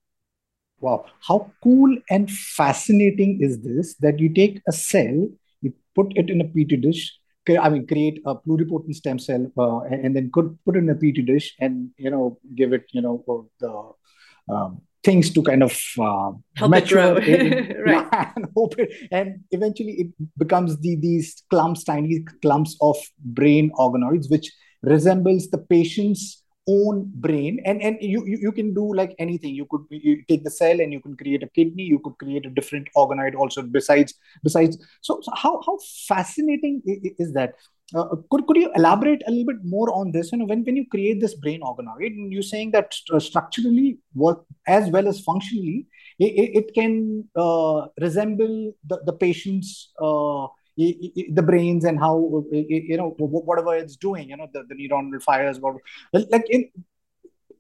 Wow, 0.80 1.06
how 1.22 1.52
cool 1.64 1.98
and 2.10 2.30
fascinating 2.30 3.42
is 3.42 3.62
this 3.62 3.96
that 3.96 4.20
you 4.20 4.34
take 4.34 4.62
a 4.68 4.72
cell, 4.72 5.30
you 5.62 5.74
put 5.96 6.16
it 6.18 6.30
in 6.30 6.42
a 6.42 6.46
petri 6.46 6.78
dish, 6.78 7.18
I 7.48 7.70
mean, 7.70 7.88
create 7.88 8.22
a 8.26 8.36
pluripotent 8.36 8.96
stem 8.96 9.20
cell, 9.20 9.52
uh, 9.58 9.82
and, 9.82 10.06
and, 10.06 10.16
then 10.16 10.32
could 10.32 10.58
put 10.66 10.76
it 10.76 10.80
in 10.80 10.90
a 10.90 10.96
petri 10.96 11.24
dish, 11.24 11.56
and 11.60 11.92
you 11.98 12.10
know, 12.10 12.40
give 12.56 12.74
it, 12.74 12.86
you 12.92 13.02
know, 13.02 13.50
the 13.60 14.54
um, 14.54 14.82
things 15.06 15.32
to 15.32 15.44
kind 15.44 15.64
of 15.64 15.80
uh, 16.00 16.32
help 16.56 16.72
mature 16.72 17.20
it 17.20 17.78
right. 17.86 18.08
Yeah, 18.12 18.32
and 18.36 18.48
hope 18.56 18.78
it, 18.78 18.92
and 19.12 19.40
eventually 19.52 19.94
it 19.94 20.08
becomes 20.38 20.78
the 20.80 20.96
these 20.96 21.44
clumps, 21.50 21.84
tiny 21.84 22.26
clumps 22.42 22.76
of 22.82 22.98
brain 23.20 23.72
organoids, 23.78 24.30
which 24.30 24.52
resembles 24.82 25.50
the 25.50 25.60
patient's 25.60 26.44
own 26.68 27.12
brain. 27.16 27.62
And 27.66 27.82
and 27.82 27.98
you, 28.02 28.26
you 28.26 28.40
you 28.42 28.52
can 28.52 28.74
do 28.74 28.94
like 28.94 29.16
anything. 29.20 29.54
You 29.54 29.68
could 29.70 29.86
you 29.90 30.24
take 30.28 30.44
the 30.44 30.52
cell 30.52 30.80
and 30.80 30.92
you 30.92 31.00
can 31.00 31.16
create 31.16 31.44
a 31.44 31.50
kidney. 31.50 31.84
You 31.84 32.00
could 32.00 32.18
create 32.18 32.46
a 32.46 32.50
different 32.50 32.88
organoid 32.98 33.36
also 33.36 33.62
besides 33.62 34.14
besides. 34.44 34.78
So, 35.02 35.20
so 35.22 35.32
how 35.36 35.62
how 35.66 35.78
fascinating 36.08 36.82
is 36.86 37.34
that 37.34 37.54
uh, 37.94 38.16
could, 38.32 38.48
could 38.48 38.58
you 38.58 38.72
elaborate 38.76 39.22
a 39.28 39.32
little 39.32 39.46
bit 39.46 39.64
more 39.64 39.94
on 39.94 40.12
this 40.12 40.32
you 40.32 40.38
know 40.40 40.46
when, 40.46 40.64
when 40.64 40.76
you 40.76 40.86
create 40.90 41.20
this 41.20 41.36
brain 41.36 41.62
organoid 41.62 42.14
you're 42.32 42.42
saying 42.42 42.72
that 42.72 42.94
st- 42.94 43.22
structurally 43.22 43.98
work 44.16 44.44
as 44.68 44.90
well 44.90 45.08
as 45.08 45.20
functionally 45.20 45.86
it, 46.18 46.66
it 46.66 46.74
can 46.74 47.28
uh, 47.36 47.88
resemble 48.00 48.74
the, 48.86 49.00
the 49.06 49.14
patient's 49.14 49.92
uh, 50.02 50.48
the 50.78 51.44
brains 51.46 51.86
and 51.86 52.00
how 52.00 52.44
you 52.52 52.98
know 52.98 53.16
whatever 53.20 53.76
it's 53.76 53.96
doing 53.96 54.30
you 54.30 54.38
know 54.38 54.48
the, 54.54 54.64
the 54.68 54.76
neuronal 54.76 55.22
fires 55.22 55.60
Whatever. 55.60 55.82
like 56.12 56.50
in, 56.50 56.70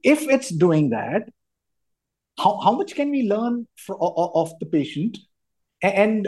if 0.04 0.28
it's 0.28 0.50
doing 0.50 0.90
that 0.90 1.30
how, 2.38 2.60
how 2.60 2.72
much 2.72 2.96
can 2.96 3.12
we 3.12 3.30
learn 3.30 3.68
for, 3.78 3.96
of 4.00 4.52
the 4.60 4.66
patient 4.66 5.18
and 5.82 6.28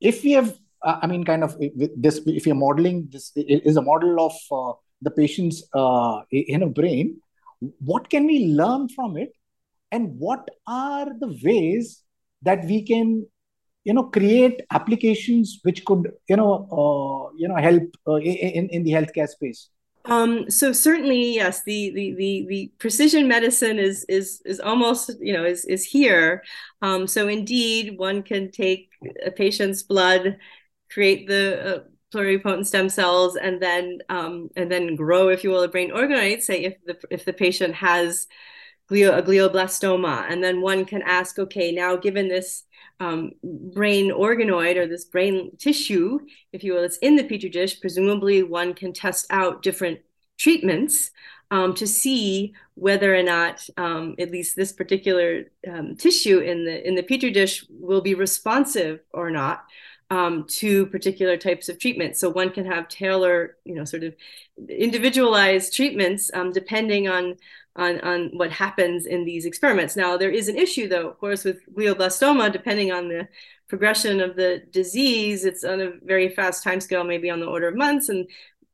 if 0.00 0.22
we 0.22 0.32
have 0.32 0.58
i 0.84 1.06
mean 1.06 1.24
kind 1.24 1.42
of 1.42 1.56
this 1.96 2.20
if 2.26 2.46
you're 2.46 2.54
modeling 2.54 3.08
this 3.10 3.32
is 3.36 3.76
a 3.76 3.82
model 3.82 4.20
of 4.28 4.34
uh, 4.52 4.72
the 5.02 5.10
patient's 5.10 5.62
uh, 5.74 6.20
in 6.30 6.72
brain 6.72 7.20
what 7.78 8.10
can 8.10 8.26
we 8.26 8.46
learn 8.46 8.88
from 8.88 9.16
it? 9.16 9.32
And 9.92 10.18
what 10.18 10.48
are 10.66 11.06
the 11.06 11.38
ways 11.42 12.02
that 12.42 12.64
we 12.64 12.82
can 12.82 13.26
you 13.84 13.92
know 13.92 14.04
create 14.04 14.62
applications 14.70 15.60
which 15.62 15.84
could 15.84 16.10
you 16.28 16.36
know 16.36 16.66
uh, 16.72 17.36
you 17.36 17.48
know 17.48 17.56
help 17.56 17.82
uh, 18.08 18.16
in 18.16 18.68
in 18.70 18.82
the 18.82 18.92
healthcare 18.92 19.28
space? 19.28 19.68
Um, 20.06 20.50
so 20.50 20.72
certainly 20.72 21.34
yes 21.34 21.62
the, 21.64 21.90
the 21.94 22.14
the 22.14 22.46
the 22.48 22.72
precision 22.78 23.28
medicine 23.28 23.78
is 23.78 24.04
is 24.08 24.42
is 24.44 24.60
almost 24.60 25.10
you 25.20 25.32
know 25.32 25.44
is 25.44 25.64
is 25.66 25.84
here. 25.84 26.42
Um, 26.82 27.06
so 27.06 27.28
indeed 27.28 27.98
one 27.98 28.22
can 28.22 28.50
take 28.50 28.90
a 29.24 29.30
patient's 29.30 29.82
blood 29.82 30.38
create 30.94 31.26
the 31.26 31.76
uh, 31.76 31.80
pluripotent 32.14 32.66
stem 32.66 32.88
cells 32.88 33.36
and 33.36 33.60
then 33.60 33.98
um, 34.08 34.48
and 34.56 34.70
then 34.70 34.94
grow 34.94 35.28
if 35.28 35.42
you 35.44 35.50
will 35.50 35.62
a 35.62 35.68
brain 35.68 35.90
organoid 35.90 36.40
say 36.40 36.62
if 36.62 36.76
the 36.86 36.96
if 37.10 37.24
the 37.24 37.32
patient 37.32 37.74
has 37.74 38.28
glio, 38.90 39.18
a 39.18 39.22
glioblastoma 39.22 40.24
and 40.30 40.42
then 40.42 40.60
one 40.60 40.84
can 40.84 41.02
ask 41.02 41.38
okay 41.38 41.72
now 41.72 41.96
given 41.96 42.28
this 42.28 42.64
um, 43.00 43.32
brain 43.42 44.10
organoid 44.10 44.76
or 44.76 44.86
this 44.86 45.04
brain 45.04 45.56
tissue, 45.58 46.20
if 46.52 46.62
you 46.62 46.74
will, 46.74 46.84
it's 46.84 46.98
in 46.98 47.16
the 47.16 47.24
petri 47.24 47.48
dish. 47.48 47.80
Presumably, 47.80 48.42
one 48.42 48.74
can 48.74 48.92
test 48.92 49.26
out 49.30 49.62
different 49.62 50.00
treatments 50.38 51.10
um, 51.50 51.74
to 51.74 51.86
see 51.86 52.54
whether 52.74 53.14
or 53.14 53.22
not 53.22 53.66
um, 53.76 54.14
at 54.18 54.30
least 54.30 54.56
this 54.56 54.72
particular 54.72 55.44
um, 55.70 55.96
tissue 55.96 56.38
in 56.38 56.64
the 56.64 56.86
in 56.86 56.94
the 56.94 57.02
petri 57.02 57.30
dish 57.30 57.64
will 57.68 58.00
be 58.00 58.14
responsive 58.14 59.00
or 59.12 59.30
not 59.30 59.64
um, 60.10 60.44
to 60.48 60.86
particular 60.86 61.36
types 61.36 61.68
of 61.68 61.78
treatment. 61.78 62.16
So 62.16 62.28
one 62.28 62.50
can 62.50 62.66
have 62.66 62.88
tailor, 62.88 63.56
you 63.64 63.74
know, 63.74 63.84
sort 63.84 64.04
of 64.04 64.14
individualized 64.68 65.74
treatments 65.74 66.30
um, 66.34 66.52
depending 66.52 67.08
on 67.08 67.36
on, 67.76 68.00
on 68.02 68.30
what 68.34 68.52
happens 68.52 69.04
in 69.04 69.24
these 69.24 69.46
experiments. 69.46 69.96
Now, 69.96 70.16
there 70.16 70.30
is 70.30 70.46
an 70.46 70.56
issue, 70.56 70.86
though, 70.86 71.08
of 71.08 71.18
course, 71.18 71.42
with 71.42 71.58
glioblastoma, 71.74 72.52
depending 72.52 72.92
on 72.92 73.08
the 73.08 73.26
progression 73.66 74.20
of 74.20 74.36
the 74.36 74.62
disease, 74.70 75.44
it's 75.44 75.64
on 75.64 75.80
a 75.80 75.92
very 76.04 76.28
fast 76.28 76.64
timescale, 76.64 77.04
maybe 77.04 77.30
on 77.30 77.40
the 77.40 77.46
order 77.46 77.66
of 77.66 77.76
months. 77.76 78.08
And 78.08 78.28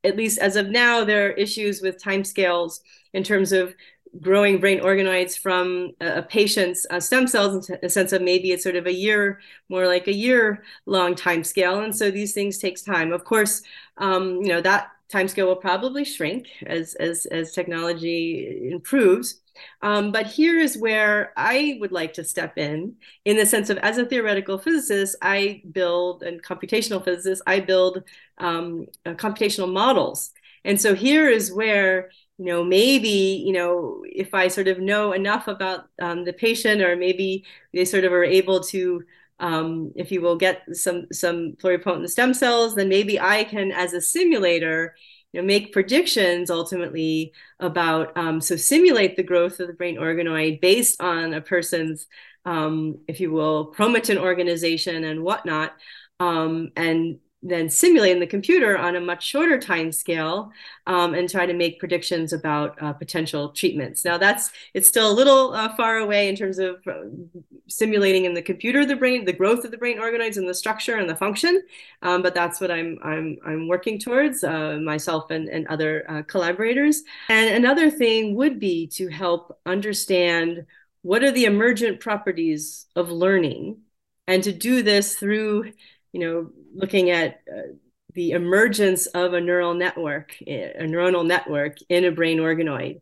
at 0.04 0.16
least 0.16 0.38
as 0.38 0.56
of 0.56 0.68
now, 0.68 1.04
there 1.04 1.28
are 1.28 1.32
issues 1.32 1.80
with 1.80 2.02
timescales 2.02 2.80
in 3.14 3.22
terms 3.22 3.52
of 3.52 3.74
growing 4.20 4.58
brain 4.58 4.80
organoids 4.80 5.38
from 5.38 5.92
a, 6.00 6.22
patient's 6.22 6.86
uh, 6.90 6.98
stem 6.98 7.26
cells 7.26 7.70
in 7.70 7.78
a 7.82 7.88
sense 7.88 8.12
of 8.12 8.22
maybe 8.22 8.50
it's 8.50 8.62
sort 8.62 8.76
of 8.76 8.86
a 8.86 8.92
year 8.92 9.40
more 9.68 9.86
like 9.86 10.08
a 10.08 10.14
year 10.14 10.62
long 10.86 11.14
time 11.14 11.44
scale 11.44 11.80
and 11.80 11.96
so 11.96 12.10
these 12.10 12.34
things 12.34 12.58
takes 12.58 12.82
time 12.82 13.12
of 13.12 13.24
course 13.24 13.62
um, 13.98 14.36
you 14.42 14.48
know 14.48 14.60
that 14.60 14.90
timescale 15.10 15.46
will 15.46 15.56
probably 15.56 16.04
shrink 16.04 16.46
as 16.66 16.94
as 16.94 17.26
as 17.26 17.52
technology 17.52 18.70
improves. 18.72 19.40
Um, 19.82 20.10
but 20.12 20.26
here 20.26 20.58
is 20.58 20.78
where 20.78 21.32
I 21.36 21.76
would 21.80 21.92
like 21.92 22.14
to 22.14 22.24
step 22.24 22.56
in, 22.56 22.94
in 23.26 23.36
the 23.36 23.44
sense 23.44 23.68
of 23.68 23.76
as 23.78 23.98
a 23.98 24.06
theoretical 24.06 24.56
physicist, 24.56 25.16
I 25.20 25.62
build 25.70 26.22
and 26.22 26.42
computational 26.42 27.04
physicist, 27.04 27.42
I 27.46 27.60
build 27.60 28.02
um, 28.38 28.86
uh, 29.04 29.10
computational 29.14 29.70
models. 29.70 30.30
And 30.64 30.80
so 30.80 30.94
here 30.94 31.28
is 31.28 31.52
where 31.52 32.10
you 32.40 32.46
know 32.46 32.64
maybe 32.64 33.44
you 33.46 33.52
know 33.52 34.02
if 34.06 34.32
I 34.32 34.48
sort 34.48 34.66
of 34.68 34.78
know 34.80 35.12
enough 35.12 35.46
about 35.46 35.88
um, 36.00 36.24
the 36.24 36.32
patient, 36.32 36.80
or 36.80 36.96
maybe 36.96 37.44
they 37.74 37.84
sort 37.84 38.04
of 38.04 38.12
are 38.12 38.24
able 38.24 38.60
to 38.72 39.02
um, 39.40 39.92
if 39.96 40.10
you 40.12 40.20
will 40.22 40.36
get 40.36 40.62
some 40.72 41.06
some 41.12 41.52
pluripotent 41.52 42.08
stem 42.08 42.32
cells, 42.34 42.74
then 42.74 42.88
maybe 42.88 43.20
I 43.20 43.44
can, 43.44 43.72
as 43.72 43.92
a 43.92 44.00
simulator, 44.00 44.94
you 45.32 45.40
know, 45.40 45.46
make 45.46 45.72
predictions 45.72 46.50
ultimately 46.50 47.32
about 47.58 48.16
um, 48.16 48.40
so 48.40 48.56
simulate 48.56 49.16
the 49.16 49.22
growth 49.22 49.60
of 49.60 49.66
the 49.68 49.74
brain 49.74 49.96
organoid 49.96 50.60
based 50.62 51.00
on 51.02 51.34
a 51.34 51.42
person's, 51.42 52.06
um, 52.46 53.00
if 53.06 53.20
you 53.20 53.30
will, 53.32 53.74
chromatin 53.74 54.16
organization 54.16 55.04
and 55.04 55.22
whatnot, 55.22 55.72
um, 56.20 56.70
and 56.76 57.18
then 57.42 57.70
simulate 57.70 58.12
in 58.12 58.20
the 58.20 58.26
computer 58.26 58.76
on 58.76 58.96
a 58.96 59.00
much 59.00 59.24
shorter 59.24 59.58
time 59.58 59.90
scale 59.92 60.52
um, 60.86 61.14
and 61.14 61.28
try 61.28 61.46
to 61.46 61.54
make 61.54 61.78
predictions 61.78 62.32
about 62.32 62.80
uh, 62.82 62.92
potential 62.92 63.48
treatments. 63.50 64.04
Now 64.04 64.18
that's 64.18 64.50
it's 64.74 64.88
still 64.88 65.10
a 65.10 65.12
little 65.12 65.54
uh, 65.54 65.74
far 65.74 65.98
away 65.98 66.28
in 66.28 66.36
terms 66.36 66.58
of 66.58 66.86
uh, 66.86 67.04
simulating 67.66 68.26
in 68.26 68.34
the 68.34 68.42
computer 68.42 68.84
the 68.84 68.96
brain, 68.96 69.24
the 69.24 69.32
growth 69.32 69.64
of 69.64 69.70
the 69.70 69.78
brain 69.78 69.98
organoids 69.98 70.36
and 70.36 70.48
the 70.48 70.54
structure 70.54 70.96
and 70.96 71.08
the 71.08 71.16
function. 71.16 71.62
Um, 72.02 72.22
but 72.22 72.34
that's 72.34 72.60
what 72.60 72.70
I'm 72.70 72.98
I'm 73.02 73.38
I'm 73.46 73.68
working 73.68 73.98
towards 73.98 74.44
uh, 74.44 74.78
myself 74.82 75.30
and 75.30 75.48
and 75.48 75.66
other 75.68 76.04
uh, 76.10 76.22
collaborators. 76.22 77.02
And 77.30 77.54
another 77.54 77.90
thing 77.90 78.34
would 78.34 78.60
be 78.60 78.86
to 78.88 79.08
help 79.08 79.58
understand 79.64 80.66
what 81.02 81.24
are 81.24 81.32
the 81.32 81.46
emergent 81.46 82.00
properties 82.00 82.86
of 82.94 83.10
learning, 83.10 83.78
and 84.26 84.42
to 84.44 84.52
do 84.52 84.82
this 84.82 85.16
through 85.16 85.72
you 86.12 86.20
know, 86.20 86.50
looking 86.74 87.10
at 87.10 87.40
uh, 87.50 87.72
the 88.14 88.32
emergence 88.32 89.06
of 89.06 89.34
a 89.34 89.40
neural 89.40 89.74
network, 89.74 90.34
a 90.46 90.74
neuronal 90.80 91.26
network 91.26 91.76
in 91.88 92.04
a 92.04 92.10
brain 92.10 92.38
organoid. 92.38 93.00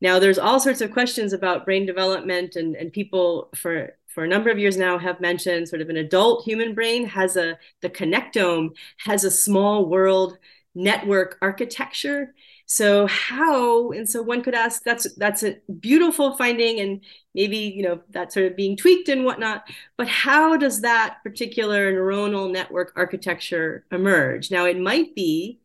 Now, 0.00 0.18
there's 0.18 0.38
all 0.38 0.60
sorts 0.60 0.80
of 0.80 0.92
questions 0.92 1.32
about 1.32 1.64
brain 1.64 1.86
development, 1.86 2.56
and, 2.56 2.74
and 2.74 2.92
people 2.92 3.50
for 3.54 3.96
for 4.08 4.24
a 4.24 4.28
number 4.28 4.50
of 4.50 4.58
years 4.58 4.76
now 4.76 4.98
have 4.98 5.20
mentioned 5.20 5.68
sort 5.68 5.82
of 5.82 5.88
an 5.88 5.96
adult 5.96 6.44
human 6.44 6.74
brain 6.74 7.06
has 7.06 7.36
a 7.36 7.58
the 7.80 7.90
connectome 7.90 8.70
has 8.98 9.24
a 9.24 9.30
small 9.30 9.86
world 9.86 10.36
network 10.74 11.38
architecture. 11.42 12.34
So 12.72 13.08
how, 13.08 13.90
and 13.90 14.08
so 14.08 14.22
one 14.22 14.42
could 14.44 14.54
ask, 14.54 14.84
that's 14.84 15.12
that's 15.16 15.42
a 15.42 15.56
beautiful 15.80 16.36
finding, 16.36 16.78
and 16.78 17.00
maybe 17.34 17.56
you 17.56 17.82
know 17.82 18.00
that 18.10 18.32
sort 18.32 18.46
of 18.46 18.54
being 18.56 18.76
tweaked 18.76 19.08
and 19.08 19.24
whatnot. 19.24 19.64
But 19.96 20.06
how 20.06 20.56
does 20.56 20.82
that 20.82 21.18
particular 21.24 21.92
neuronal 21.92 22.48
network 22.48 22.92
architecture 22.94 23.84
emerge? 23.90 24.52
Now 24.52 24.66
it 24.66 24.78
might 24.78 25.16
be 25.16 25.58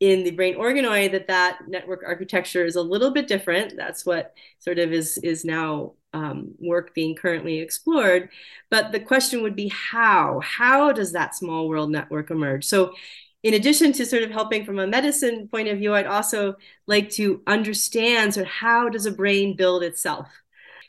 in 0.00 0.22
the 0.22 0.32
brain 0.32 0.56
organoid 0.56 1.12
that 1.12 1.28
that 1.28 1.60
network 1.66 2.02
architecture 2.06 2.66
is 2.66 2.76
a 2.76 2.82
little 2.82 3.10
bit 3.10 3.26
different. 3.26 3.74
That's 3.74 4.04
what 4.04 4.34
sort 4.58 4.78
of 4.78 4.92
is 4.92 5.16
is 5.16 5.46
now 5.46 5.94
um, 6.12 6.54
work 6.58 6.94
being 6.94 7.16
currently 7.16 7.60
explored. 7.60 8.28
But 8.70 8.92
the 8.92 9.00
question 9.00 9.40
would 9.42 9.56
be 9.56 9.68
how? 9.68 10.40
How 10.40 10.92
does 10.92 11.12
that 11.12 11.34
small 11.34 11.70
world 11.70 11.90
network 11.90 12.30
emerge? 12.30 12.66
So 12.66 12.92
in 13.42 13.54
addition 13.54 13.92
to 13.92 14.06
sort 14.06 14.22
of 14.22 14.30
helping 14.30 14.64
from 14.64 14.78
a 14.78 14.86
medicine 14.86 15.48
point 15.48 15.68
of 15.68 15.78
view, 15.78 15.94
I'd 15.94 16.06
also 16.06 16.56
like 16.86 17.10
to 17.10 17.42
understand 17.46 18.34
sort 18.34 18.46
of 18.46 18.52
how 18.52 18.88
does 18.88 19.06
a 19.06 19.12
brain 19.12 19.56
build 19.56 19.82
itself? 19.82 20.28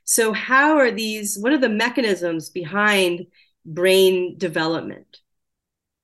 So 0.03 0.33
how 0.33 0.77
are 0.77 0.91
these, 0.91 1.37
what 1.37 1.53
are 1.53 1.57
the 1.57 1.69
mechanisms 1.69 2.49
behind 2.49 3.27
brain 3.65 4.37
development? 4.37 5.19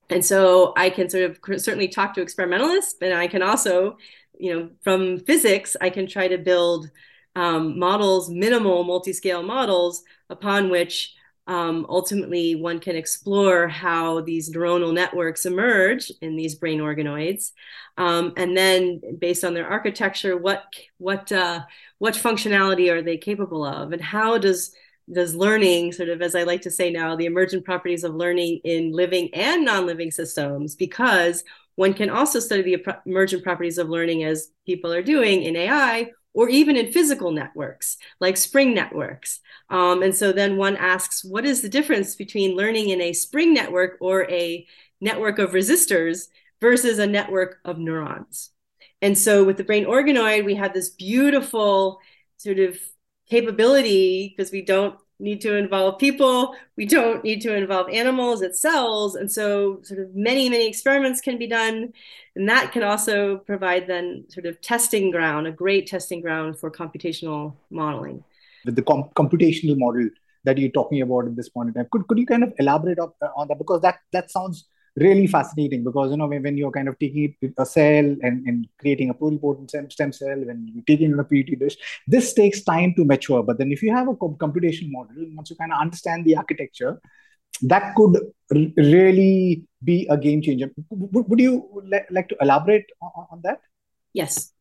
And 0.10 0.24
so 0.24 0.74
I 0.77 0.89
can 0.89 1.10
sort 1.10 1.24
of 1.24 1.62
certainly 1.62 1.89
talk 1.89 2.13
to 2.13 2.22
experimentalists, 2.22 2.96
but 2.98 3.12
I 3.12 3.27
can 3.27 3.42
also, 3.42 3.98
you 4.39 4.54
know, 4.54 4.70
from 4.82 5.20
physics, 5.20 5.75
I 5.82 5.89
can 5.89 6.08
try 6.08 6.30
to 6.30 6.38
build 6.38 6.89
um, 7.36 7.77
models, 7.77 8.30
minimal 8.30 8.86
multi-scale 8.86 9.44
models 9.44 10.04
upon 10.30 10.70
which 10.70 11.13
um, 11.48 11.86
ultimately 11.88 12.56
one 12.56 12.80
can 12.80 12.96
explore 12.96 13.68
how 13.68 14.22
these 14.22 14.51
neuronal 14.51 14.94
networks 14.94 15.46
emerge 15.46 16.12
in 16.22 16.36
these 16.36 16.56
brain 16.56 16.80
organoids. 16.80 17.51
Um, 17.98 18.34
and 18.36 18.56
then 18.56 19.01
based 19.18 19.44
on 19.44 19.54
their 19.54 19.68
architecture 19.68 20.38
what 20.38 20.66
what 20.98 21.32
uh, 21.32 21.62
what 21.98 22.13
functionality 22.13 22.92
are 22.92 23.01
they 23.01 23.18
capable 23.18 23.66
of? 23.66 23.94
And 23.94 24.01
how 24.01 24.38
does 24.38 24.72
does 25.12 25.36
learning 25.36 25.94
sort 25.94 26.10
of 26.10 26.22
as 26.22 26.36
i 26.36 26.44
like 26.44 26.62
to 26.62 26.70
say 26.70 26.92
now 26.92 27.16
the 27.16 27.25
emergent 27.25 27.63
properties 27.63 28.04
of 28.04 28.13
learning 28.13 28.60
in 28.66 28.92
living 28.92 29.30
and 29.34 29.63
non-living 29.63 30.12
systems 30.12 30.75
because 30.75 31.46
one 31.75 31.94
can 31.94 32.10
also 32.10 32.39
study 32.42 32.62
the 32.62 32.86
emergent 33.06 33.42
properties 33.42 33.77
of 33.77 33.88
learning 33.88 34.25
as 34.25 34.50
people 34.66 34.92
are 34.92 35.01
doing 35.01 35.44
in 35.44 35.56
ai 35.56 36.12
or 36.38 36.50
even 36.50 36.77
in 36.77 36.91
physical 36.91 37.32
networks 37.32 37.98
like 38.20 38.38
spring 38.38 38.75
networks. 38.75 39.39
Um, 39.72 40.03
and 40.03 40.15
so 40.15 40.32
then 40.32 40.56
one 40.56 40.77
asks, 40.77 41.25
what 41.25 41.46
is 41.46 41.63
the 41.63 41.67
difference 41.67 42.15
between 42.15 42.56
learning 42.56 42.89
in 42.89 43.01
a 43.01 43.12
spring 43.12 43.56
network 43.56 43.98
or 44.01 44.29
a 44.29 44.67
network 45.01 45.39
of 45.39 45.50
resistors 45.50 46.27
versus 46.62 47.00
a 47.00 47.08
network 47.08 47.58
of 47.65 47.79
neurons? 47.79 48.51
And 49.01 49.17
so 49.17 49.44
with 49.44 49.58
the 49.58 49.63
brain 49.63 49.86
organoid, 49.86 50.46
we 50.46 50.53
have 50.53 50.75
this 50.75 50.91
beautiful 50.91 52.00
sort 52.38 52.60
of 52.60 52.77
capability 53.27 54.32
because 54.38 54.51
we 54.51 54.62
don't 54.62 54.96
need 55.20 55.42
to 55.42 55.56
involve 55.56 55.98
people. 55.98 56.56
We 56.76 56.86
don't 56.86 57.24
need 57.24 57.42
to 57.42 57.56
involve 57.56 57.90
animals, 57.90 58.42
it's 58.42 58.60
cells. 58.60 59.16
And 59.16 59.32
so 59.32 59.80
sort 59.84 60.00
of 60.00 60.16
many, 60.16 60.50
many 60.50 60.68
experiments 60.68 61.22
can 61.22 61.38
be 61.38 61.48
done. 61.48 61.94
And 62.36 62.48
that 62.50 62.72
can 62.72 62.84
also 62.84 63.38
provide 63.38 63.88
then 63.88 64.26
sort 64.30 64.46
of 64.46 64.62
testing 64.62 65.10
ground, 65.12 65.48
a 65.48 65.52
great 65.52 65.88
testing 65.88 66.22
ground 66.22 66.60
for 66.60 66.70
computational 66.70 67.56
modeling. 67.72 68.24
With 68.66 68.76
the 68.76 68.84
com- 68.84 69.10
computational 69.16 69.78
model 69.78 70.10
that 70.44 70.58
you're 70.58 70.70
talking 70.70 71.02
about 71.02 71.26
at 71.26 71.36
this 71.36 71.50
point 71.50 71.70
in 71.70 71.74
time, 71.74 71.88
could, 71.92 72.08
could 72.08 72.20
you 72.20 72.26
kind 72.26 72.44
of 72.44 72.54
elaborate 72.60 73.00
on 73.00 73.48
that? 73.48 73.58
Because 73.58 73.82
that, 73.82 74.00
that 74.12 74.30
sounds 74.30 74.66
really 74.98 75.27
fascinating 75.27 75.84
because 75.84 76.12
you 76.12 76.18
know 76.18 76.27
when, 76.27 76.42
when 76.44 76.58
you're 76.58 76.72
kind 76.72 76.88
of 76.88 76.98
taking 77.00 77.36
a 77.58 77.66
cell 77.66 78.06
and, 78.22 78.48
and 78.48 78.68
creating 78.80 79.10
a 79.10 79.13
pluripotent 79.13 79.70
stem 79.70 79.89
stem 79.89 80.12
cell 80.12 80.38
when 80.50 80.68
you 80.74 80.82
take 80.88 81.01
it 81.01 81.06
in 81.06 81.20
a 81.20 81.24
petri 81.24 81.56
dish 81.56 81.77
this 82.08 82.34
takes 82.34 82.63
time 82.63 82.94
to 82.96 83.06
mature. 83.06 83.44
But 83.44 83.58
then 83.58 83.72
if 83.72 83.84
you 83.84 83.94
have 83.94 84.08
a 84.08 84.16
computation 84.16 84.92
model 84.92 85.25
once 85.36 85.50
you 85.50 85.55
kind 85.55 85.72
of 85.72 85.79
understand 85.79 86.25
the 86.25 86.36
architecture 86.36 87.00
that 87.64 87.96
could 87.96 88.18
r- 88.53 88.72
really 88.77 89.64
be 89.83 90.07
a 90.10 90.18
game 90.18 90.42
changer. 90.42 90.72
Would, 90.90 91.29
would 91.29 91.40
you 91.40 91.68
le- 91.74 92.05
like 92.12 92.29
to 92.29 92.38
elaborate 92.42 92.86
on, 93.01 93.27
on, 93.31 93.42
that? 93.44 93.62
Yes. 94.14 94.53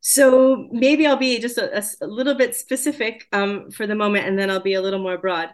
So 0.00 0.68
maybe 0.70 1.06
i'll 1.06 1.16
be 1.16 1.40
just 1.40 1.58
a, 1.58 1.84
a 2.00 2.06
little 2.06 2.34
bit 2.34 2.54
specific 2.54 3.26
um, 3.32 3.70
for 3.72 3.86
the 3.86 3.96
moment 3.96 4.26
and 4.26 4.38
then 4.38 4.50
i'll 4.50 4.60
be 4.60 4.74
a 4.74 4.80
little 4.80 5.00
more 5.00 5.18
broad 5.18 5.50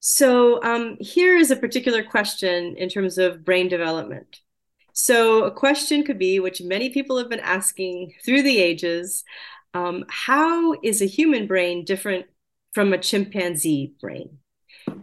so 0.00 0.62
um, 0.62 0.96
here 1.00 1.36
is 1.36 1.50
a 1.50 1.56
particular 1.56 2.02
question 2.02 2.76
in 2.76 2.88
terms 2.88 3.18
of 3.18 3.44
brain 3.44 3.68
development. 3.68 4.40
So 4.92 5.44
a 5.44 5.50
question 5.50 6.04
could 6.04 6.18
be, 6.18 6.40
which 6.40 6.62
many 6.62 6.90
people 6.90 7.18
have 7.18 7.28
been 7.28 7.40
asking 7.40 8.14
through 8.24 8.42
the 8.42 8.58
ages, 8.58 9.24
um, 9.74 10.04
how 10.08 10.74
is 10.82 11.02
a 11.02 11.06
human 11.06 11.46
brain 11.46 11.84
different 11.84 12.26
from 12.72 12.92
a 12.92 12.98
chimpanzee 12.98 13.92
brain? 14.00 14.38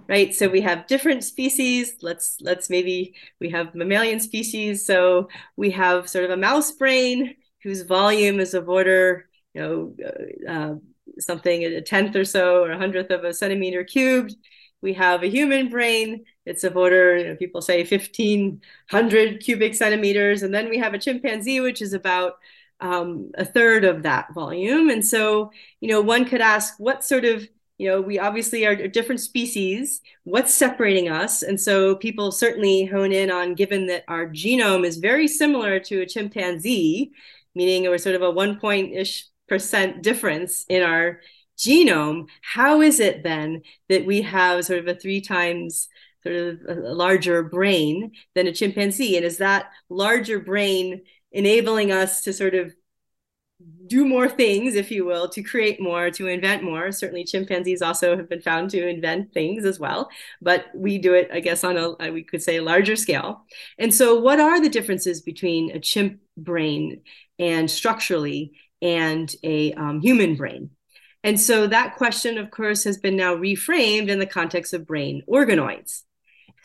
Right. 0.07 0.33
So 0.33 0.47
we 0.47 0.61
have 0.61 0.87
different 0.87 1.23
species. 1.23 1.95
Let's 2.01 2.37
let's 2.41 2.69
maybe 2.69 3.15
we 3.39 3.49
have 3.49 3.75
mammalian 3.75 4.19
species. 4.19 4.85
So 4.85 5.27
we 5.57 5.71
have 5.71 6.09
sort 6.09 6.25
of 6.25 6.31
a 6.31 6.37
mouse 6.37 6.71
brain 6.71 7.35
whose 7.61 7.81
volume 7.81 8.39
is 8.39 8.53
of 8.53 8.69
order, 8.69 9.27
you 9.53 9.61
know, 9.61 9.95
uh, 10.47 10.75
something 11.19 11.63
a 11.63 11.81
tenth 11.81 12.15
or 12.15 12.25
so 12.25 12.63
or 12.63 12.71
a 12.71 12.77
hundredth 12.77 13.11
of 13.11 13.23
a 13.23 13.33
centimeter 13.33 13.83
cubed 13.83 14.35
we 14.83 14.93
have 14.93 15.23
a 15.23 15.29
human 15.29 15.69
brain. 15.69 16.25
It's 16.45 16.65
of 16.65 16.75
order, 16.75 17.17
you 17.17 17.25
know, 17.25 17.35
people 17.35 17.61
say 17.61 17.83
1500 17.85 19.39
cubic 19.39 19.73
centimeters. 19.75 20.43
And 20.43 20.53
then 20.53 20.69
we 20.69 20.77
have 20.77 20.93
a 20.93 20.99
chimpanzee, 20.99 21.61
which 21.61 21.81
is 21.81 21.93
about 21.93 22.33
um, 22.81 23.31
a 23.35 23.45
third 23.45 23.85
of 23.85 24.03
that 24.03 24.33
volume. 24.33 24.89
And 24.89 25.03
so, 25.03 25.51
you 25.79 25.87
know, 25.87 26.01
one 26.01 26.25
could 26.25 26.41
ask 26.41 26.75
what 26.79 27.03
sort 27.03 27.23
of, 27.23 27.47
you 27.77 27.87
know, 27.87 28.01
we 28.01 28.19
obviously 28.19 28.65
are 28.65 28.87
different 28.89 29.21
species. 29.21 30.01
What's 30.25 30.53
separating 30.53 31.07
us? 31.07 31.43
And 31.43 31.59
so 31.59 31.95
people 31.95 32.33
certainly 32.33 32.83
hone 32.85 33.13
in 33.13 33.31
on 33.31 33.55
given 33.55 33.87
that 33.87 34.03
our 34.09 34.27
genome 34.27 34.85
is 34.85 34.97
very 34.97 35.29
similar 35.29 35.79
to 35.79 36.01
a 36.01 36.05
chimpanzee, 36.05 37.13
meaning 37.55 37.83
we're 37.83 37.97
sort 37.97 38.15
of 38.15 38.21
a 38.21 38.29
one 38.29 38.59
point 38.59 38.93
ish 38.93 39.27
percent 39.47 40.01
difference 40.03 40.65
in 40.67 40.83
our 40.83 41.21
genome, 41.65 42.27
how 42.41 42.81
is 42.81 42.99
it 42.99 43.23
then 43.23 43.61
that 43.89 44.05
we 44.05 44.21
have 44.21 44.65
sort 44.65 44.79
of 44.79 44.87
a 44.87 44.95
three 44.95 45.21
times 45.21 45.87
sort 46.23 46.35
of 46.35 46.59
a 46.67 46.73
larger 46.93 47.43
brain 47.43 48.11
than 48.35 48.47
a 48.47 48.53
chimpanzee? 48.53 49.17
And 49.17 49.25
is 49.25 49.37
that 49.37 49.71
larger 49.89 50.39
brain 50.39 51.01
enabling 51.31 51.91
us 51.91 52.21
to 52.23 52.33
sort 52.33 52.53
of 52.55 52.73
do 53.87 54.05
more 54.05 54.29
things, 54.29 54.75
if 54.75 54.91
you 54.91 55.05
will, 55.05 55.29
to 55.29 55.43
create 55.43 55.81
more, 55.81 56.09
to 56.11 56.27
invent 56.27 56.63
more. 56.63 56.91
Certainly, 56.91 57.25
chimpanzees 57.25 57.81
also 57.81 58.15
have 58.17 58.29
been 58.29 58.41
found 58.41 58.69
to 58.71 58.87
invent 58.87 59.33
things 59.33 59.65
as 59.65 59.79
well, 59.79 60.09
but 60.41 60.65
we 60.73 60.97
do 60.97 61.13
it, 61.13 61.29
I 61.31 61.39
guess, 61.39 61.63
on 61.63 61.77
a 61.77 62.11
we 62.11 62.23
could 62.23 62.41
say 62.41 62.57
a 62.57 62.63
larger 62.63 62.95
scale. 62.95 63.45
And 63.77 63.93
so, 63.93 64.19
what 64.19 64.39
are 64.39 64.61
the 64.61 64.69
differences 64.69 65.21
between 65.21 65.71
a 65.71 65.79
chimp 65.79 66.19
brain 66.37 67.01
and 67.39 67.69
structurally 67.69 68.53
and 68.81 69.33
a 69.43 69.73
um, 69.73 70.01
human 70.01 70.35
brain? 70.35 70.71
And 71.23 71.39
so 71.39 71.67
that 71.67 71.95
question, 71.95 72.37
of 72.37 72.51
course, 72.51 72.83
has 72.83 72.97
been 72.97 73.15
now 73.15 73.35
reframed 73.35 74.09
in 74.09 74.19
the 74.19 74.25
context 74.25 74.73
of 74.73 74.85
brain 74.85 75.23
organoids. 75.27 76.03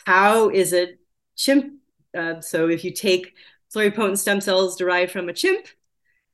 How 0.05 0.49
is 0.49 0.73
a 0.73 0.95
chimp? 1.37 1.75
Uh, 2.17 2.41
so 2.41 2.69
if 2.69 2.85
you 2.85 2.93
take 2.93 3.35
pluripotent 3.75 4.19
stem 4.19 4.41
cells 4.41 4.77
derived 4.77 5.13
from 5.13 5.29
a 5.29 5.33
chimp 5.33 5.67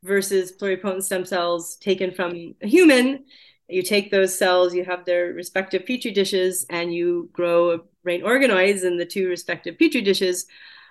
versus 0.03 0.53
pluripotent 0.53 1.03
stem 1.03 1.25
cells 1.25 1.77
taken 1.77 2.13
from 2.13 2.55
a 2.63 2.67
human, 2.67 3.25
you 3.69 3.83
take 3.83 4.11
those 4.11 4.39
cells, 4.39 4.75
you 4.75 4.85
have 4.85 5.05
their 5.05 5.33
respective 5.33 5.85
petri 5.87 6.11
dishes, 6.11 6.65
and 6.71 6.95
you 6.95 7.29
grow 7.33 7.81
brain 8.03 8.23
organoids 8.23 8.85
in 8.85 8.97
the 8.97 9.07
two 9.07 9.29
respective 9.29 9.79
petri 9.79 10.03
dishes. 10.03 10.47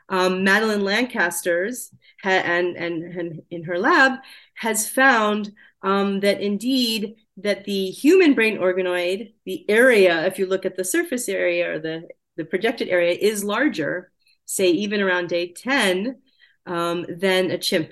Um, 0.10 0.44
Madeline 0.44 0.84
Lancaster's 0.84 1.92
ha- 2.22 2.30
and, 2.30 2.76
and, 2.76 3.04
and 3.04 3.42
in 3.50 3.64
her 3.64 3.80
lab 3.80 4.20
has 4.56 4.90
found 4.90 5.54
um, 5.82 6.20
that 6.22 6.42
indeed 6.42 7.16
that 7.38 7.66
the 7.66 7.90
human 7.90 8.34
brain 8.34 8.58
organoid, 8.58 9.34
the 9.46 9.66
area, 9.70 10.26
if 10.26 10.38
you 10.38 10.46
look 10.46 10.66
at 10.66 10.76
the 10.76 10.84
surface 10.84 11.28
area 11.28 11.72
or 11.72 11.80
the, 11.80 12.08
the 12.38 12.46
projected 12.46 12.90
area, 12.90 13.14
is 13.14 13.44
larger, 13.44 14.12
say 14.46 14.70
even 14.70 15.02
around 15.02 15.30
day 15.30 15.52
10, 15.52 16.22
um, 16.66 17.06
than 17.10 17.52
a 17.52 17.58
chimp 17.58 17.92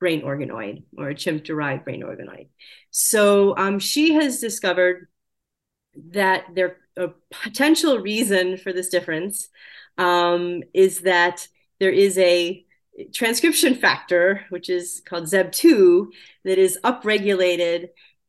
brain 0.00 0.22
organoid 0.22 0.84
or 0.96 1.08
a 1.08 1.14
chimp 1.14 1.44
derived 1.44 1.84
brain 1.84 2.02
organoid. 2.02 2.48
So 2.90 3.56
um, 3.56 3.78
she 3.78 4.14
has 4.14 4.40
discovered 4.40 5.08
that 6.12 6.44
there 6.54 6.76
a 6.96 7.10
potential 7.30 7.98
reason 7.98 8.56
for 8.56 8.72
this 8.72 8.88
difference 8.88 9.48
um, 9.96 10.62
is 10.74 11.00
that 11.00 11.46
there 11.80 11.92
is 11.92 12.18
a 12.18 12.64
transcription 13.14 13.74
factor, 13.74 14.44
which 14.50 14.68
is 14.68 15.00
called 15.06 15.24
ZEB2, 15.24 16.08
that 16.44 16.58
is 16.58 16.78
upregulated 16.84 17.88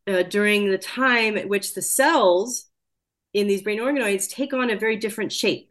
uh, 0.10 0.24
during 0.24 0.70
the 0.70 0.78
time 0.78 1.38
at 1.38 1.48
which 1.48 1.74
the 1.74 1.82
cells 1.82 2.66
in 3.34 3.48
these 3.48 3.62
brain 3.62 3.80
organoids 3.80 4.30
take 4.30 4.54
on 4.54 4.70
a 4.70 4.78
very 4.78 4.98
different 4.98 5.32
shape. 5.32 5.70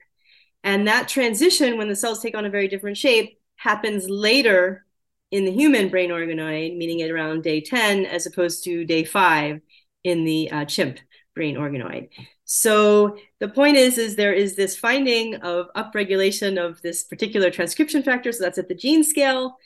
And 0.63 0.87
that 0.87 1.09
transition, 1.09 1.77
when 1.77 1.89
the 1.89 1.97
cells 1.97 2.21
take 2.21 2.37
on 2.37 2.45
a 2.45 2.51
very 2.51 2.69
different 2.69 2.97
shape, 2.97 3.39
happens 3.57 4.09
later 4.09 4.85
in 5.31 5.45
the 5.45 5.53
human 5.53 5.89
brain 5.89 6.11
organoid, 6.11 6.77
meaning 6.77 7.03
at 7.03 7.11
around 7.11 7.43
day 7.43 7.61
10, 7.61 8.07
as 8.07 8.27
opposed 8.27 8.65
to 8.65 8.85
day 8.85 9.05
five 9.05 9.61
in 10.05 10.25
the 10.25 10.51
uh, 10.51 10.65
chimp 10.65 10.99
brain 11.35 11.57
organoid. 11.57 12.09
So 12.45 13.19
the 13.41 13.49
point 13.49 13.77
is, 13.77 13.99
is 13.99 14.17
there 14.17 14.33
is 14.33 14.57
this 14.57 14.77
finding 14.77 15.35
of 15.37 15.67
upregulation 15.77 16.65
of 16.65 16.81
this 16.83 17.05
particular 17.05 17.51
transcription 17.51 18.03
factor. 18.03 18.33
So 18.33 18.43
that's 18.45 18.59
at 18.59 18.69
the 18.69 18.75
gene 18.75 19.05
scale. 19.05 19.57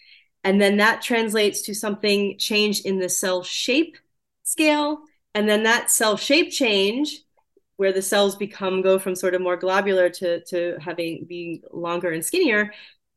And 0.44 0.60
then 0.60 0.78
that 0.78 1.02
translates 1.02 1.62
to 1.62 1.74
something 1.74 2.36
change 2.38 2.80
in 2.80 2.98
the 2.98 3.08
cell 3.08 3.44
shape 3.44 3.96
scale. 4.52 5.00
And 5.34 5.48
then 5.48 5.62
that 5.64 5.90
cell 5.90 6.16
shape 6.16 6.52
change, 6.52 7.20
where 7.76 7.92
the 7.92 8.02
cells 8.02 8.36
become 8.36 8.82
go 8.82 8.98
from 8.98 9.16
sort 9.16 9.34
of 9.34 9.40
more 9.40 9.56
globular 9.56 10.08
to, 10.08 10.44
to 10.44 10.76
having 10.80 11.24
being 11.26 11.62
longer 11.72 12.10
and 12.10 12.24
skinnier, 12.24 12.72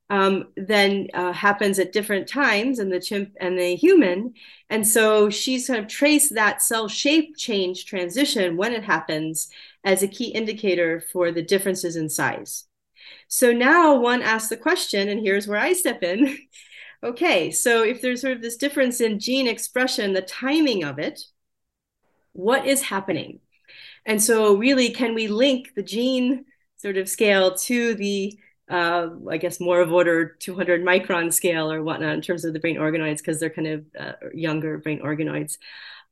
um, 0.10 0.48
then 0.56 1.08
uh, 1.14 1.34
happens 1.34 1.80
at 1.80 1.92
different 1.92 2.28
times 2.28 2.80
in 2.80 2.90
the 2.90 3.00
chimp 3.00 3.32
and 3.42 3.60
the 3.60 3.76
human. 3.76 4.34
And 4.70 4.88
so 4.88 5.30
she's 5.30 5.68
kind 5.68 5.80
of 5.80 5.88
traced 5.88 6.36
that 6.36 6.62
cell 6.62 6.88
shape 6.88 7.36
change 7.38 7.86
transition 7.86 8.56
when 8.56 8.74
it 8.74 8.84
happens 8.84 9.50
as 9.84 10.04
a 10.04 10.08
key 10.08 10.28
indicator 10.30 11.02
for 11.12 11.32
the 11.32 11.42
differences 11.42 11.96
in 11.96 12.10
size. 12.10 12.66
So 13.28 13.52
now 13.52 13.96
one 13.96 14.22
asks 14.22 14.50
the 14.50 14.58
question, 14.58 15.10
and 15.10 15.20
here's 15.20 15.48
where 15.48 15.60
I 15.60 15.74
step 15.74 16.04
in. 16.04 16.38
okay, 17.06 17.52
so 17.52 17.84
if 17.84 18.02
there's 18.02 18.22
sort 18.22 18.34
of 18.34 18.42
this 18.42 18.58
difference 18.58 19.00
in 19.02 19.20
gene 19.20 19.48
expression, 19.48 20.14
the 20.14 20.22
timing 20.22 20.84
of 20.84 21.00
it, 21.00 21.22
what 22.34 22.66
is 22.66 22.82
happening? 22.82 23.40
And 24.06 24.22
so, 24.22 24.56
really, 24.56 24.90
can 24.90 25.16
we 25.16 25.28
link 25.28 25.70
the 25.76 25.84
gene 25.84 26.46
sort 26.78 26.98
of 26.98 27.10
scale 27.10 27.56
to 27.56 27.96
the 27.96 28.38
uh, 28.70 29.10
I 29.30 29.38
guess 29.38 29.60
more 29.60 29.82
of 29.82 29.94
order 29.94 30.36
200 30.40 30.84
micron 30.84 31.32
scale 31.32 31.72
or 31.72 31.84
whatnot 31.84 32.16
in 32.16 32.22
terms 32.22 32.46
of 32.46 32.54
the 32.54 32.60
brain 32.60 32.78
organoids 32.78 33.18
because 33.18 33.40
they're 33.40 33.50
kind 33.50 33.68
of 33.68 33.86
uh, 34.00 34.14
younger 34.34 34.80
brain 34.80 35.02
organoids, 35.02 35.58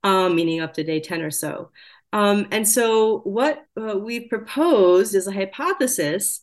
um, 0.04 0.36
meaning 0.36 0.62
up 0.62 0.74
to 0.76 0.84
day 0.84 1.00
10 1.00 1.22
or 1.22 1.32
so. 1.32 1.72
Um, 2.12 2.48
and 2.52 2.68
so 2.68 3.22
what 3.22 3.66
uh, 3.76 3.98
we've 3.98 4.30
proposed 4.30 5.16
as 5.16 5.26
a 5.26 5.32
hypothesis 5.32 6.42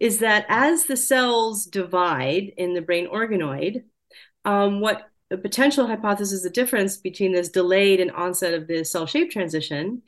is 0.00 0.18
that 0.18 0.46
as 0.48 0.86
the 0.86 0.96
cells 0.96 1.64
divide 1.64 2.52
in 2.56 2.74
the 2.74 2.82
brain 2.82 3.06
organoid, 3.06 3.84
um, 4.44 4.80
what 4.80 5.08
a 5.30 5.36
potential 5.36 5.86
hypothesis, 5.86 6.42
the 6.42 6.50
difference 6.50 6.96
between 6.96 7.32
this 7.32 7.48
delayed 7.48 8.00
and 8.00 8.10
onset 8.10 8.54
of 8.54 8.66
the 8.66 8.84
cell 8.84 9.06
shape 9.06 9.30
transition 9.30 10.02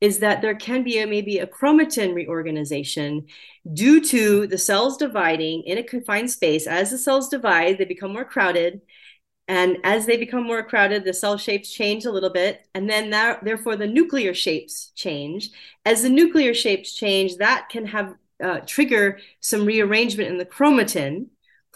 is 0.00 0.20
that 0.20 0.40
there 0.40 0.54
can 0.54 0.82
be 0.82 0.98
a, 0.98 1.06
maybe 1.06 1.38
a 1.38 1.46
chromatin 1.46 2.14
reorganization 2.14 3.26
due 3.74 4.00
to 4.02 4.46
the 4.46 4.56
cells 4.56 4.96
dividing 4.96 5.62
in 5.64 5.76
a 5.76 5.82
confined 5.82 6.30
space. 6.30 6.66
As 6.66 6.90
the 6.90 6.98
cells 6.98 7.28
divide, 7.28 7.76
they 7.76 7.84
become 7.84 8.12
more 8.12 8.24
crowded. 8.24 8.80
And 9.46 9.78
as 9.84 10.06
they 10.06 10.16
become 10.16 10.44
more 10.44 10.62
crowded, 10.62 11.04
the 11.04 11.12
cell 11.12 11.36
shapes 11.36 11.70
change 11.70 12.06
a 12.06 12.10
little 12.12 12.30
bit. 12.30 12.66
And 12.74 12.88
then 12.88 13.10
that, 13.10 13.44
therefore, 13.44 13.76
the 13.76 13.86
nuclear 13.86 14.32
shapes 14.32 14.92
change. 14.94 15.50
As 15.84 16.02
the 16.02 16.08
nuclear 16.08 16.54
shapes 16.54 16.94
change, 16.94 17.36
that 17.36 17.68
can 17.68 17.84
have 17.86 18.14
uh, 18.42 18.60
trigger 18.60 19.18
some 19.40 19.66
rearrangement 19.66 20.30
in 20.30 20.38
the 20.38 20.46
chromatin. 20.46 21.26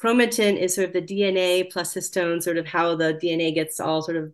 Chromatin 0.04 0.58
is 0.58 0.74
sort 0.74 0.88
of 0.88 0.92
the 0.92 1.00
DNA 1.00 1.70
plus 1.70 1.94
histone, 1.94 2.42
sort 2.42 2.58
of 2.58 2.66
how 2.66 2.94
the 2.94 3.14
DNA 3.14 3.54
gets 3.54 3.80
all 3.80 4.02
sort 4.02 4.18
of 4.18 4.32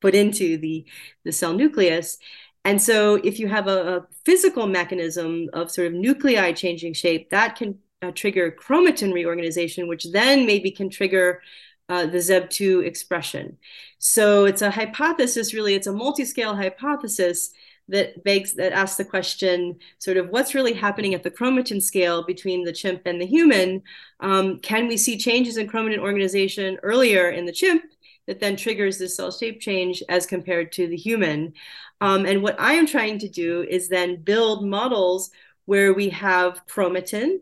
put 0.00 0.14
into 0.14 0.58
the, 0.58 0.86
the 1.24 1.30
cell 1.30 1.54
nucleus. 1.54 2.18
And 2.64 2.82
so, 2.82 3.14
if 3.14 3.38
you 3.38 3.46
have 3.46 3.68
a, 3.68 3.98
a 3.98 4.06
physical 4.24 4.66
mechanism 4.66 5.48
of 5.52 5.70
sort 5.70 5.86
of 5.86 5.92
nuclei 5.92 6.52
changing 6.52 6.94
shape, 6.94 7.30
that 7.30 7.54
can 7.54 7.78
uh, 8.02 8.10
trigger 8.10 8.50
chromatin 8.50 9.12
reorganization, 9.12 9.86
which 9.86 10.10
then 10.10 10.46
maybe 10.46 10.72
can 10.72 10.90
trigger 10.90 11.42
uh, 11.88 12.06
the 12.06 12.18
ZEB2 12.18 12.84
expression. 12.84 13.56
So 13.98 14.46
it's 14.46 14.62
a 14.62 14.70
hypothesis, 14.70 15.54
really, 15.54 15.74
it's 15.74 15.86
a 15.86 15.92
multi-scale 15.92 16.56
hypothesis 16.56 17.50
that 17.88 18.22
begs 18.24 18.54
that 18.54 18.72
asks 18.72 18.96
the 18.96 19.04
question 19.04 19.78
sort 19.98 20.16
of 20.16 20.28
what's 20.28 20.54
really 20.54 20.74
happening 20.74 21.14
at 21.14 21.22
the 21.22 21.30
chromatin 21.30 21.82
scale 21.82 22.24
between 22.24 22.64
the 22.64 22.72
chimp 22.72 23.02
and 23.06 23.20
the 23.20 23.26
human? 23.26 23.82
Um, 24.20 24.58
can 24.60 24.88
we 24.88 24.96
see 24.96 25.16
changes 25.16 25.56
in 25.56 25.68
chromatin 25.68 25.98
organization 25.98 26.78
earlier 26.82 27.30
in 27.30 27.46
the 27.46 27.52
chimp 27.52 27.82
that 28.26 28.40
then 28.40 28.56
triggers 28.56 28.98
the 28.98 29.08
cell 29.08 29.30
shape 29.30 29.60
change 29.60 30.02
as 30.08 30.26
compared 30.26 30.72
to 30.72 30.86
the 30.86 30.96
human? 30.96 31.54
Um, 32.00 32.26
and 32.26 32.42
what 32.42 32.60
I 32.60 32.74
am 32.74 32.86
trying 32.86 33.18
to 33.20 33.28
do 33.28 33.62
is 33.62 33.88
then 33.88 34.22
build 34.22 34.66
models 34.66 35.30
where 35.64 35.92
we 35.92 36.10
have 36.10 36.66
chromatin, 36.66 37.38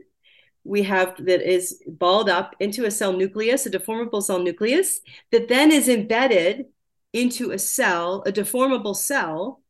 we 0.65 0.83
have 0.83 1.25
that 1.27 1.49
is 1.49 1.83
balled 1.87 2.29
up 2.29 2.57
into 2.59 2.85
a 2.85 2.91
cell 2.91 3.13
nucleus, 3.13 3.67
a 3.67 3.71
deformable 3.71 4.23
cell 4.23 4.43
nucleus, 4.43 5.01
that 5.31 5.49
then 5.49 5.71
is 5.71 5.89
embedded 5.89 6.67
into 7.13 7.53
a 7.53 7.59
cell, 7.59 8.23
a 8.27 8.33
deformable 8.33 8.97
cell, 8.97 9.63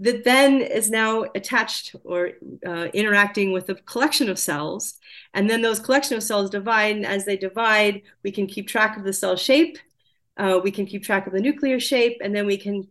that 0.00 0.24
then 0.24 0.60
is 0.60 0.90
now 0.90 1.24
attached 1.34 1.94
or 2.04 2.32
uh, 2.66 2.88
interacting 2.94 3.52
with 3.52 3.68
a 3.68 3.74
collection 3.74 4.28
of 4.28 4.38
cells. 4.38 4.98
And 5.34 5.48
then 5.48 5.62
those 5.62 5.80
collection 5.80 6.16
of 6.16 6.22
cells 6.22 6.50
divide. 6.50 6.96
And 6.96 7.06
as 7.06 7.24
they 7.24 7.36
divide, 7.36 8.02
we 8.22 8.32
can 8.32 8.46
keep 8.46 8.68
track 8.68 8.96
of 8.96 9.04
the 9.04 9.12
cell 9.12 9.36
shape. 9.36 9.78
Uh, 10.36 10.60
we 10.62 10.70
can 10.70 10.86
keep 10.86 11.02
track 11.04 11.26
of 11.26 11.32
the 11.32 11.40
nuclear 11.40 11.78
shape, 11.78 12.16
and 12.22 12.34
then 12.34 12.46
we 12.46 12.56
can 12.56 12.88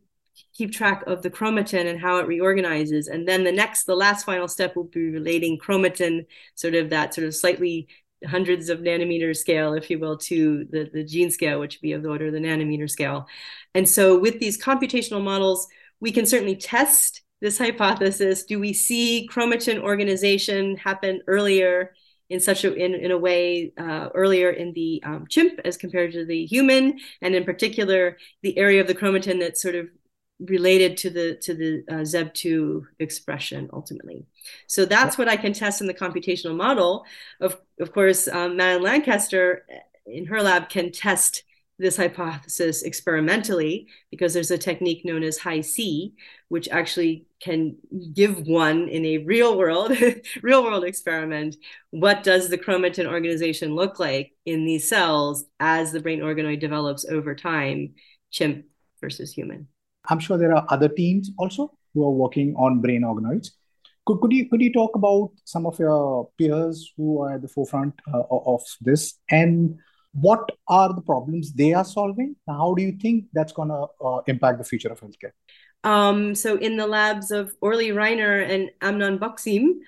keep 0.54 0.72
track 0.72 1.04
of 1.08 1.22
the 1.22 1.30
chromatin 1.30 1.88
and 1.90 2.00
how 2.00 2.18
it 2.18 2.28
reorganizes. 2.28 3.08
And 3.08 3.28
then 3.28 3.44
the 3.44 3.52
next, 3.52 3.86
the 3.86 3.96
last 3.96 4.26
final 4.26 4.48
step 4.48 4.76
will 4.76 4.84
be 4.84 5.10
relating 5.10 5.58
chromatin, 5.58 6.26
sort 6.56 6.76
of 6.76 6.90
that 6.92 7.14
sort 7.14 7.26
of 7.28 7.36
slightly 7.36 7.88
hundreds 8.26 8.70
of 8.70 8.80
nanometer 8.80 9.36
scale, 9.36 9.74
if 9.74 9.90
you 9.90 9.98
will, 9.98 10.18
to 10.18 10.66
the, 10.66 10.90
the 10.94 11.04
gene 11.04 11.32
scale, 11.32 11.60
which 11.60 11.78
would 11.78 11.82
be 11.82 11.94
of 11.94 12.04
the 12.04 12.10
order 12.10 12.28
of 12.28 12.34
the 12.34 12.40
nanometer 12.40 12.90
scale. 12.90 13.28
And 13.74 13.88
so 13.88 14.20
with 14.20 14.40
these 14.40 14.62
computational 14.62 15.24
models, 15.24 15.68
we 16.00 16.12
can 16.12 16.26
certainly 16.26 16.56
test 16.56 17.22
this 17.42 17.58
hypothesis. 17.58 18.44
Do 18.44 18.60
we 18.60 18.74
see 18.74 19.30
chromatin 19.32 19.80
organization 19.80 20.78
happen 20.78 21.22
earlier 21.28 21.94
in 22.30 22.40
such 22.40 22.64
a 22.64 22.74
in, 22.74 22.94
in 22.94 23.12
a 23.12 23.18
way 23.18 23.74
uh, 23.78 24.10
earlier 24.14 24.52
in 24.52 24.74
the 24.74 25.02
um, 25.06 25.26
chimp 25.28 25.60
as 25.66 25.78
compared 25.78 26.12
to 26.14 26.26
the 26.26 26.46
human, 26.46 27.00
and 27.22 27.34
in 27.34 27.44
particular 27.44 28.18
the 28.44 28.58
area 28.58 28.82
of 28.82 28.88
the 28.88 28.96
chromatin 28.96 29.40
that's 29.40 29.62
sort 29.62 29.76
of 29.76 29.88
related 30.40 30.96
to 30.98 31.10
the 31.10 31.36
to 31.42 31.54
the 31.54 31.84
uh, 31.90 32.02
ZEB2 32.02 32.84
expression 33.00 33.70
ultimately. 33.74 34.26
So 34.68 34.86
that's 34.86 35.18
what 35.18 35.28
I 35.28 35.38
can 35.38 35.54
test 35.54 35.82
in 35.82 35.88
the 35.88 35.94
computational 35.94 36.56
model. 36.56 37.06
Of 37.42 37.60
of 37.80 37.92
course, 37.94 38.28
um, 38.28 38.58
Madeline 38.58 38.84
Lancaster 38.84 39.66
uh, 39.72 39.80
in 40.06 40.26
her 40.28 40.42
lab 40.42 40.70
can 40.70 40.92
test 40.92 41.44
this 41.80 41.98
hypothesis 41.98 42.84
experimentally 42.84 43.88
because 44.12 44.34
there's 44.34 44.52
a 44.52 44.58
technique 44.58 45.06
known 45.06 45.24
as 45.24 45.38
Hi-C, 45.38 46.14
which 46.50 46.68
actually 46.70 47.26
can 47.42 47.78
give 48.14 48.46
one 48.46 48.90
in 48.90 49.06
a 49.06 49.20
real 49.20 49.58
world, 49.58 49.94
real 50.42 50.64
world 50.64 50.84
experiment, 50.84 51.56
what 51.92 52.22
does 52.22 52.50
the 52.50 52.58
chromatin 52.58 53.08
organization 53.08 53.76
look 53.76 53.98
like 53.98 54.34
in 54.46 54.66
these 54.66 54.88
cells 54.88 55.46
as 55.60 55.92
the 55.92 56.02
brain 56.02 56.20
organoid 56.20 56.60
develops 56.60 57.06
over 57.06 57.34
time, 57.34 57.94
chimp 58.30 58.66
versus 59.02 59.32
human. 59.32 59.68
I'm 60.10 60.20
sure 60.20 60.38
there 60.38 60.56
are 60.56 60.66
other 60.70 60.90
teams 60.90 61.32
also 61.38 61.72
who 61.94 62.04
are 62.04 62.12
working 62.12 62.56
on 62.56 62.82
brain 62.82 63.04
organoids. 63.04 63.52
Could, 64.06 64.22
could 64.22 64.32
you 64.32 64.50
could 64.50 64.62
you 64.62 64.74
talk 64.74 64.96
about 64.96 65.32
some 65.46 65.66
of 65.66 65.78
your 65.78 66.30
peers 66.38 66.94
who 66.98 67.22
are 67.22 67.36
at 67.36 67.42
the 67.42 67.48
forefront 67.48 67.94
uh, 68.14 68.24
of 68.30 68.62
this 68.82 69.20
and 69.30 69.78
what 70.14 70.50
are 70.68 70.94
the 70.94 71.02
problems 71.02 71.54
they 71.54 71.74
are 71.74 71.86
solving? 71.86 72.36
How 72.48 72.74
do 72.74 72.84
you 72.84 72.94
think 72.94 73.26
that's 73.34 73.54
going 73.54 73.70
to 73.70 73.88
uh, 74.04 74.22
impact 74.28 74.58
the 74.58 74.64
future 74.64 74.90
of 74.90 75.00
healthcare? 75.00 75.32
Um, 75.84 76.36
so, 76.36 76.58
in 76.58 76.78
the 76.78 76.88
labs 76.88 77.32
of 77.32 77.54
Orly 77.62 77.90
Reiner 77.90 78.48
and 78.48 78.70
Amnon 78.82 79.18
Buxboim, 79.18 79.80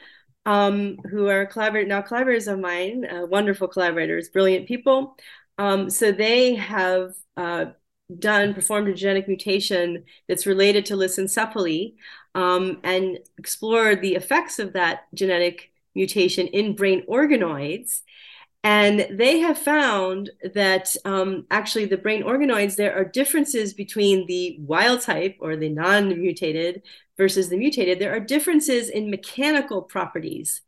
um, 0.46 0.98
who 1.10 1.28
are 1.28 1.50
now 1.86 2.02
collaborators 2.02 2.48
of 2.48 2.60
mine, 2.60 3.06
uh, 3.06 3.26
wonderful 3.26 3.68
collaborators, 3.68 4.30
brilliant 4.30 4.68
people. 4.68 5.18
Um, 5.58 5.90
so 5.90 6.12
they 6.12 6.56
have 6.56 7.14
uh, 7.38 7.66
done 8.18 8.54
performed 8.54 8.88
a 8.88 8.94
genetic 8.94 9.28
mutation 9.28 10.06
that's 10.28 10.48
related 10.48 10.86
to 10.88 10.96
lissencephaly 10.96 11.96
um, 12.34 12.80
and 12.84 13.20
explored 13.38 14.02
the 14.02 14.16
effects 14.16 14.60
of 14.60 14.74
that 14.74 15.02
genetic 15.14 15.72
mutation 15.94 16.48
in 16.48 16.76
brain 16.76 17.04
organoids. 17.08 18.02
And 18.64 19.08
they 19.10 19.40
have 19.40 19.58
found 19.58 20.30
that 20.54 20.96
um, 21.04 21.48
actually 21.50 21.86
the 21.86 21.98
brain 21.98 22.24
organoids, 22.24 22.76
there 22.76 22.96
are 22.96 23.04
differences 23.04 23.74
between 23.74 24.28
the 24.28 24.58
wild 24.60 25.02
type 25.02 25.38
or 25.40 25.56
the 25.56 25.70
non 25.70 26.10
mutated 26.10 26.84
versus 27.18 27.50
the 27.50 27.58
mutated. 27.58 27.98
There 27.98 28.14
are 28.16 28.20
differences 28.20 28.90
in 28.90 29.10
mechanical 29.10 29.82
properties 29.82 30.62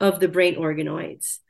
of 0.00 0.18
the 0.20 0.28
brain 0.28 0.56
organoids. 0.56 1.40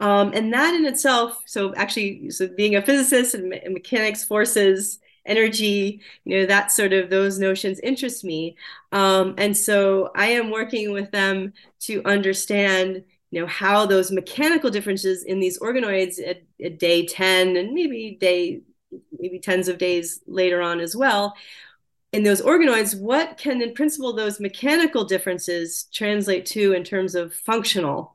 Um, 0.00 0.32
and 0.34 0.52
that 0.52 0.74
in 0.74 0.84
itself, 0.84 1.40
so 1.46 1.74
actually, 1.74 2.30
so 2.30 2.48
being 2.48 2.76
a 2.76 2.82
physicist 2.82 3.34
and, 3.34 3.48
me- 3.48 3.62
mechanics, 3.68 4.24
forces, 4.24 4.98
energy, 5.24 6.00
you 6.24 6.38
know, 6.38 6.46
that 6.46 6.70
sort 6.70 6.92
of 6.92 7.10
those 7.10 7.38
notions 7.38 7.80
interest 7.80 8.24
me. 8.24 8.56
Um, 8.92 9.34
and 9.38 9.56
so 9.56 10.10
I 10.14 10.28
am 10.28 10.50
working 10.50 10.92
with 10.92 11.10
them 11.10 11.52
to 11.80 12.02
understand, 12.04 13.04
you 13.30 13.40
know 13.40 13.46
how 13.46 13.86
those 13.86 14.10
mechanical 14.10 14.70
differences 14.70 15.24
in 15.24 15.40
these 15.40 15.58
organoids 15.58 16.18
at, 16.26 16.42
at 16.64 16.78
day 16.78 17.06
10 17.06 17.56
and 17.56 17.72
maybe 17.72 18.16
day 18.20 18.60
maybe 19.18 19.38
tens 19.38 19.68
of 19.68 19.78
days 19.78 20.20
later 20.26 20.62
on 20.62 20.80
as 20.80 20.94
well 20.94 21.34
in 22.12 22.22
those 22.22 22.40
organoids 22.40 22.98
what 22.98 23.36
can 23.36 23.60
in 23.60 23.74
principle 23.74 24.12
those 24.12 24.40
mechanical 24.40 25.04
differences 25.04 25.88
translate 25.92 26.46
to 26.46 26.72
in 26.72 26.84
terms 26.84 27.14
of 27.14 27.34
functional 27.34 28.14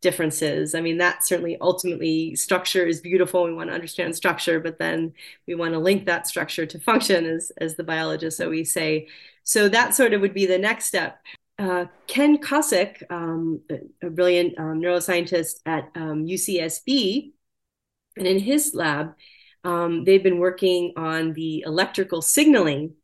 differences? 0.00 0.74
I 0.74 0.80
mean 0.80 0.98
that 0.98 1.24
certainly 1.24 1.56
ultimately 1.60 2.36
structure 2.36 2.86
is 2.86 3.00
beautiful. 3.00 3.44
We 3.44 3.54
want 3.54 3.70
to 3.70 3.74
understand 3.74 4.14
structure 4.14 4.60
but 4.60 4.78
then 4.78 5.12
we 5.46 5.54
want 5.54 5.72
to 5.74 5.78
link 5.78 6.06
that 6.06 6.26
structure 6.26 6.66
to 6.66 6.78
function 6.78 7.26
as 7.26 7.52
as 7.58 7.76
the 7.76 7.84
biologists 7.84 8.40
always 8.40 8.72
say. 8.72 9.08
So 9.42 9.68
that 9.68 9.94
sort 9.94 10.12
of 10.12 10.20
would 10.20 10.34
be 10.34 10.46
the 10.46 10.58
next 10.58 10.86
step 10.86 11.20
uh, 11.58 11.86
Ken 12.06 12.38
Kosik, 12.38 13.02
um, 13.10 13.60
a, 13.70 14.06
a, 14.06 14.10
brilliant 14.10 14.58
um, 14.58 14.80
neuroscientist 14.80 15.60
at 15.64 15.90
um, 15.94 16.26
UCSB, 16.26 17.32
and 18.16 18.26
in 18.26 18.38
his 18.38 18.74
lab, 18.74 19.14
um, 19.64 20.04
they've 20.04 20.22
been 20.22 20.38
working 20.38 20.92
on 20.96 21.32
the 21.32 21.62
electrical 21.66 22.22
signaling 22.22 22.94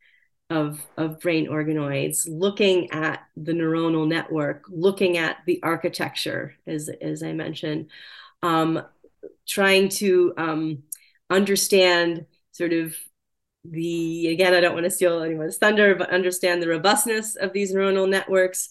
of, 0.50 0.86
of 0.96 1.18
brain 1.20 1.48
organoids, 1.48 2.26
looking 2.28 2.90
at 2.92 3.22
the 3.36 3.52
neuronal 3.52 4.06
network, 4.06 4.64
looking 4.68 5.16
at 5.16 5.38
the 5.46 5.60
architecture, 5.62 6.54
as, 6.66 6.90
as 7.00 7.22
I 7.22 7.32
mentioned, 7.32 7.90
um, 8.42 8.82
trying 9.46 9.88
to 9.88 10.34
um, 10.36 10.82
understand 11.30 12.26
sort 12.52 12.74
of 12.74 12.94
the 13.64 14.28
again 14.28 14.54
i 14.54 14.60
don't 14.60 14.74
want 14.74 14.84
to 14.84 14.90
steal 14.90 15.22
anyone's 15.22 15.56
thunder 15.56 15.94
but 15.94 16.10
understand 16.10 16.60
the 16.60 16.68
robustness 16.68 17.36
of 17.36 17.52
these 17.52 17.72
neuronal 17.72 18.08
networks. 18.08 18.68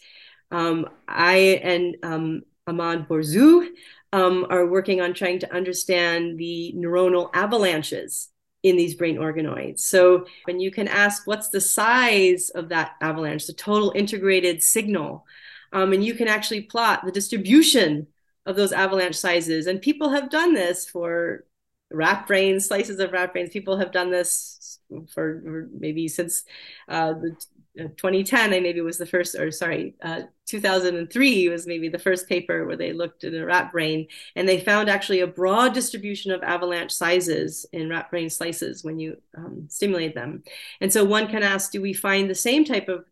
Um, 0.52 0.88
i 1.08 1.60
and 1.64 1.96
um, 2.04 2.42
ahmad 2.68 3.08
borzou 3.08 3.68
um, 4.14 4.46
are 4.50 4.66
working 4.68 5.00
on 5.02 5.14
trying 5.14 5.40
to 5.40 5.54
understand 5.54 6.38
the 6.38 6.74
neuronal 6.76 7.30
avalanches 7.34 8.30
in 8.64 8.78
these 8.78 8.96
brain 8.96 9.18
organoids. 9.18 9.80
So 9.80 10.26
when 10.46 10.60
you 10.60 10.72
can 10.72 10.88
ask 10.88 11.26
what's 11.26 11.50
the 11.50 11.62
size 11.62 12.50
of 12.50 12.70
that 12.70 12.96
avalanche 13.02 13.48
the 13.48 13.54
total 13.54 13.92
integrated 13.96 14.62
signal? 14.62 15.26
Um, 15.74 15.94
and 15.94 16.04
you 16.04 16.14
can 16.14 16.28
actually 16.28 16.64
plot 16.64 17.06
the 17.06 17.12
distribution 17.12 18.08
of 18.46 18.56
those 18.56 18.72
avalanche 18.72 19.16
sizes. 19.16 19.68
And 19.68 19.82
people 19.82 20.10
have 20.10 20.30
done 20.30 20.54
this 20.54 20.88
for 20.88 21.46
rat 21.92 22.28
brains 22.28 22.68
slices 22.68 23.00
of 23.00 23.12
rat 23.14 23.34
brains. 23.34 23.50
People 23.50 23.78
have 23.78 23.92
done 23.92 24.12
this 24.12 24.71
for, 25.14 25.68
maybe 25.78 26.08
since 26.08 26.44
uh, 26.88 27.14
the 27.14 27.36
uh, 27.80 27.88
2010 27.96 28.54
I 28.54 28.60
maybe 28.60 28.82
was 28.82 28.98
the 28.98 29.06
first 29.06 29.34
or 29.36 29.50
sorry 29.50 29.96
uh, 30.02 30.24
2003 30.46 31.48
was 31.48 31.66
maybe 31.66 31.88
the 31.88 31.98
first 31.98 32.28
paper 32.28 32.66
where 32.66 32.76
they 32.76 32.92
looked 32.92 33.24
at 33.24 33.34
a 33.34 33.46
rat 33.46 33.72
brain 33.72 34.08
and 34.36 34.48
they 34.48 34.60
found 34.60 34.90
actually 34.90 35.22
a 35.22 35.28
broad 35.28 35.74
distribution 35.74 36.32
of 36.32 36.44
avalanche 36.44 36.92
sizes 36.92 37.66
in 37.72 37.90
rat 37.90 38.10
brain 38.10 38.30
slices 38.30 38.84
when 38.84 39.00
you 39.00 39.16
um, 39.38 39.68
stimulate 39.70 40.14
them. 40.14 40.44
And 40.82 40.92
so 40.92 41.06
one 41.06 41.30
can 41.30 41.44
ask 41.44 41.72
do 41.72 41.82
we 41.82 41.94
find 41.94 42.30
the 42.30 42.36
same 42.36 42.66
type 42.66 42.90
of 42.90 43.06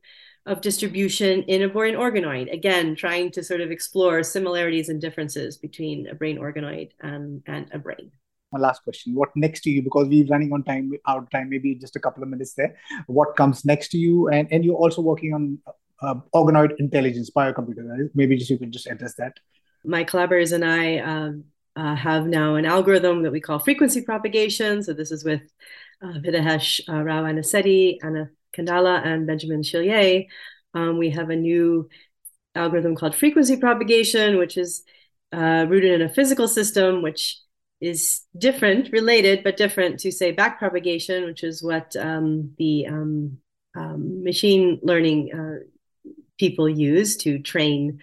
of 0.46 0.62
distribution 0.62 1.44
in 1.44 1.62
a 1.62 1.70
brain 1.70 1.96
organoid? 1.96 2.52
Again 2.52 2.96
trying 2.96 3.32
to 3.32 3.44
sort 3.44 3.62
of 3.62 3.72
explore 3.72 4.24
similarities 4.24 4.90
and 4.90 5.00
differences 5.00 5.56
between 5.58 6.08
a 6.08 6.16
brain 6.16 6.38
organoid 6.38 6.92
and, 7.00 7.44
and 7.46 7.70
a 7.72 7.80
brain 7.80 8.12
my 8.52 8.60
last 8.60 8.84
question. 8.84 9.14
What 9.14 9.30
next 9.36 9.62
to 9.62 9.70
you? 9.70 9.82
Because 9.82 10.08
we're 10.08 10.28
running 10.28 10.52
on 10.54 10.64
time 10.64 10.92
out 11.08 11.30
time. 11.32 11.50
Maybe 11.50 11.76
just 11.76 11.96
a 11.96 12.00
couple 12.00 12.24
of 12.24 12.30
minutes 12.30 12.54
there. 12.54 12.76
What 13.08 13.36
comes 13.36 13.66
next 13.66 13.90
to 13.90 13.98
you? 13.98 14.30
And 14.30 14.48
and 14.52 14.66
you're 14.66 14.76
also 14.76 15.02
working 15.02 15.34
on 15.34 15.60
uh, 16.02 16.16
organoid 16.34 16.76
intelligence 16.80 17.30
biocomputer 17.30 17.88
right? 17.90 18.10
maybe 18.14 18.38
just 18.38 18.50
you 18.50 18.58
can 18.58 18.72
just 18.72 18.88
address 18.88 19.16
that. 19.16 19.34
My 19.84 20.04
collaborators 20.04 20.52
and 20.52 20.66
i 20.66 20.98
um, 21.00 21.46
uh, 21.76 21.96
have 21.96 22.26
now 22.28 22.56
an 22.56 22.66
algorithm 22.66 23.24
that 23.24 23.32
we 23.32 23.40
call 23.40 23.60
frequency 23.60 24.02
propagation. 24.02 24.84
So 24.84 24.94
this 24.94 25.12
is 25.12 25.24
with 25.24 25.42
uh, 26.02 26.20
Vidyesh 26.20 26.82
uh, 26.90 27.04
Rao 27.04 27.24
Anisetti, 27.24 27.98
Anna 28.04 28.30
Kandala, 28.54 29.06
and 29.06 29.28
Benjamin 29.28 29.62
Scellier. 29.62 30.28
Um, 30.74 30.98
we 30.98 31.10
have 31.12 31.30
a 31.30 31.36
new 31.36 31.90
algorithm 32.56 32.96
called 32.96 33.16
frequency 33.16 33.58
propagation, 33.58 34.38
which 34.38 34.58
is 34.58 34.84
uh, 35.32 35.66
rooted 35.70 36.02
in 36.02 36.02
a 36.02 36.14
physical 36.14 36.48
system, 36.48 37.02
which 37.02 37.38
is 37.82 38.22
different, 38.38 38.92
related, 38.92 39.44
but 39.44 39.58
different 39.58 40.00
to 40.02 40.12
say 40.12 40.36
backpropagation, 40.36 41.26
which 41.26 41.44
is 41.44 41.64
what 41.64 41.96
um, 41.96 42.54
the 42.58 42.88
um, 42.88 43.38
um, 43.76 44.24
machine 44.24 44.80
learning 44.84 45.34
uh, 45.34 46.12
people 46.38 46.68
use 46.68 47.18
to 47.18 47.40
train 47.40 48.00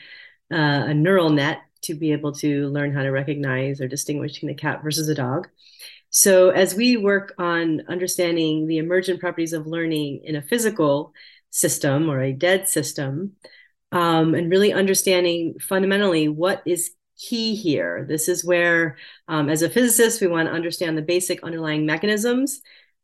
uh, 0.52 0.84
a 0.86 0.94
neural 0.94 1.30
net 1.30 1.60
to 1.82 1.94
be 1.94 2.12
able 2.12 2.32
to 2.32 2.68
learn 2.68 2.92
how 2.92 3.02
to 3.02 3.10
recognize 3.10 3.80
or 3.80 3.88
distinguish 3.88 4.34
between 4.34 4.52
a 4.52 4.54
cat 4.54 4.82
versus 4.82 5.08
a 5.08 5.14
dog. 5.14 5.48
So, 6.10 6.50
as 6.50 6.74
we 6.74 6.96
work 6.96 7.34
on 7.38 7.82
understanding 7.88 8.66
the 8.66 8.78
emergent 8.78 9.20
properties 9.20 9.52
of 9.52 9.66
learning 9.66 10.22
in 10.24 10.36
a 10.36 10.42
physical 10.42 11.12
system 11.50 12.08
or 12.08 12.22
a 12.22 12.32
dead 12.32 12.68
system, 12.68 13.32
um, 13.92 14.34
and 14.34 14.50
really 14.50 14.72
understanding 14.72 15.58
fundamentally 15.60 16.28
what 16.28 16.62
is 16.66 16.90
key 17.18 17.54
here. 17.54 18.04
This 18.08 18.28
is 18.28 18.44
where, 18.44 18.96
um, 19.28 19.48
as 19.48 19.62
a 19.62 19.70
physicist, 19.70 20.20
we 20.20 20.26
want 20.26 20.48
to 20.48 20.54
understand 20.54 20.96
the 20.96 21.02
basic 21.02 21.42
underlying 21.42 21.86
mechanisms. 21.86 22.60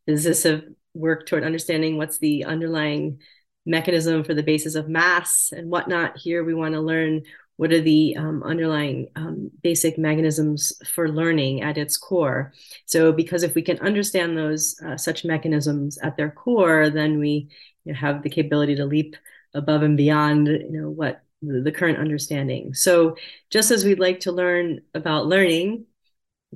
Physicists 0.07 0.45
have 0.45 0.65
worked 0.95 1.29
toward 1.29 1.45
understanding 1.45 1.97
what's 1.97 2.19
the 2.19 2.45
underlying 2.45 3.21
mechanism 3.65 4.25
for 4.25 4.35
the 4.35 4.43
basis 4.43 4.75
of 4.75 4.89
mass 4.89 5.53
and 5.57 5.71
whatnot. 5.71 6.19
Here, 6.19 6.45
we 6.45 6.55
want 6.55 6.75
to 6.75 6.81
learn 6.81 7.23
what 7.57 7.73
are 7.73 7.81
the 7.81 8.17
um, 8.17 8.43
underlying 8.43 9.09
um, 9.15 9.51
basic 9.63 9.99
mechanisms 9.99 10.73
for 10.95 11.09
learning 11.09 11.63
at 11.63 11.79
its 11.79 11.97
core. 11.97 12.53
So, 12.87 13.13
because 13.13 13.43
if 13.43 13.55
we 13.55 13.63
can 13.63 13.79
understand 13.81 14.37
those 14.37 14.75
uh, 14.85 14.97
such 14.97 15.25
mechanisms 15.25 15.99
at 15.99 16.17
their 16.17 16.31
core, 16.31 16.91
then 16.91 17.19
we 17.19 17.49
you 17.85 17.93
know, 17.93 17.99
have 17.99 18.23
the 18.23 18.31
capability 18.31 18.75
to 18.77 18.85
leap 18.85 19.17
above 19.55 19.83
and 19.83 19.97
beyond, 19.97 20.49
you 20.49 20.71
know, 20.71 20.91
what 20.91 21.23
the 21.43 21.73
current 21.73 21.99
understanding. 21.99 22.75
So, 22.75 23.17
just 23.51 23.71
as 23.71 23.85
we'd 23.85 23.99
like 23.99 24.21
to 24.21 24.33
learn 24.33 24.81
about 24.95 25.27
learning 25.27 25.87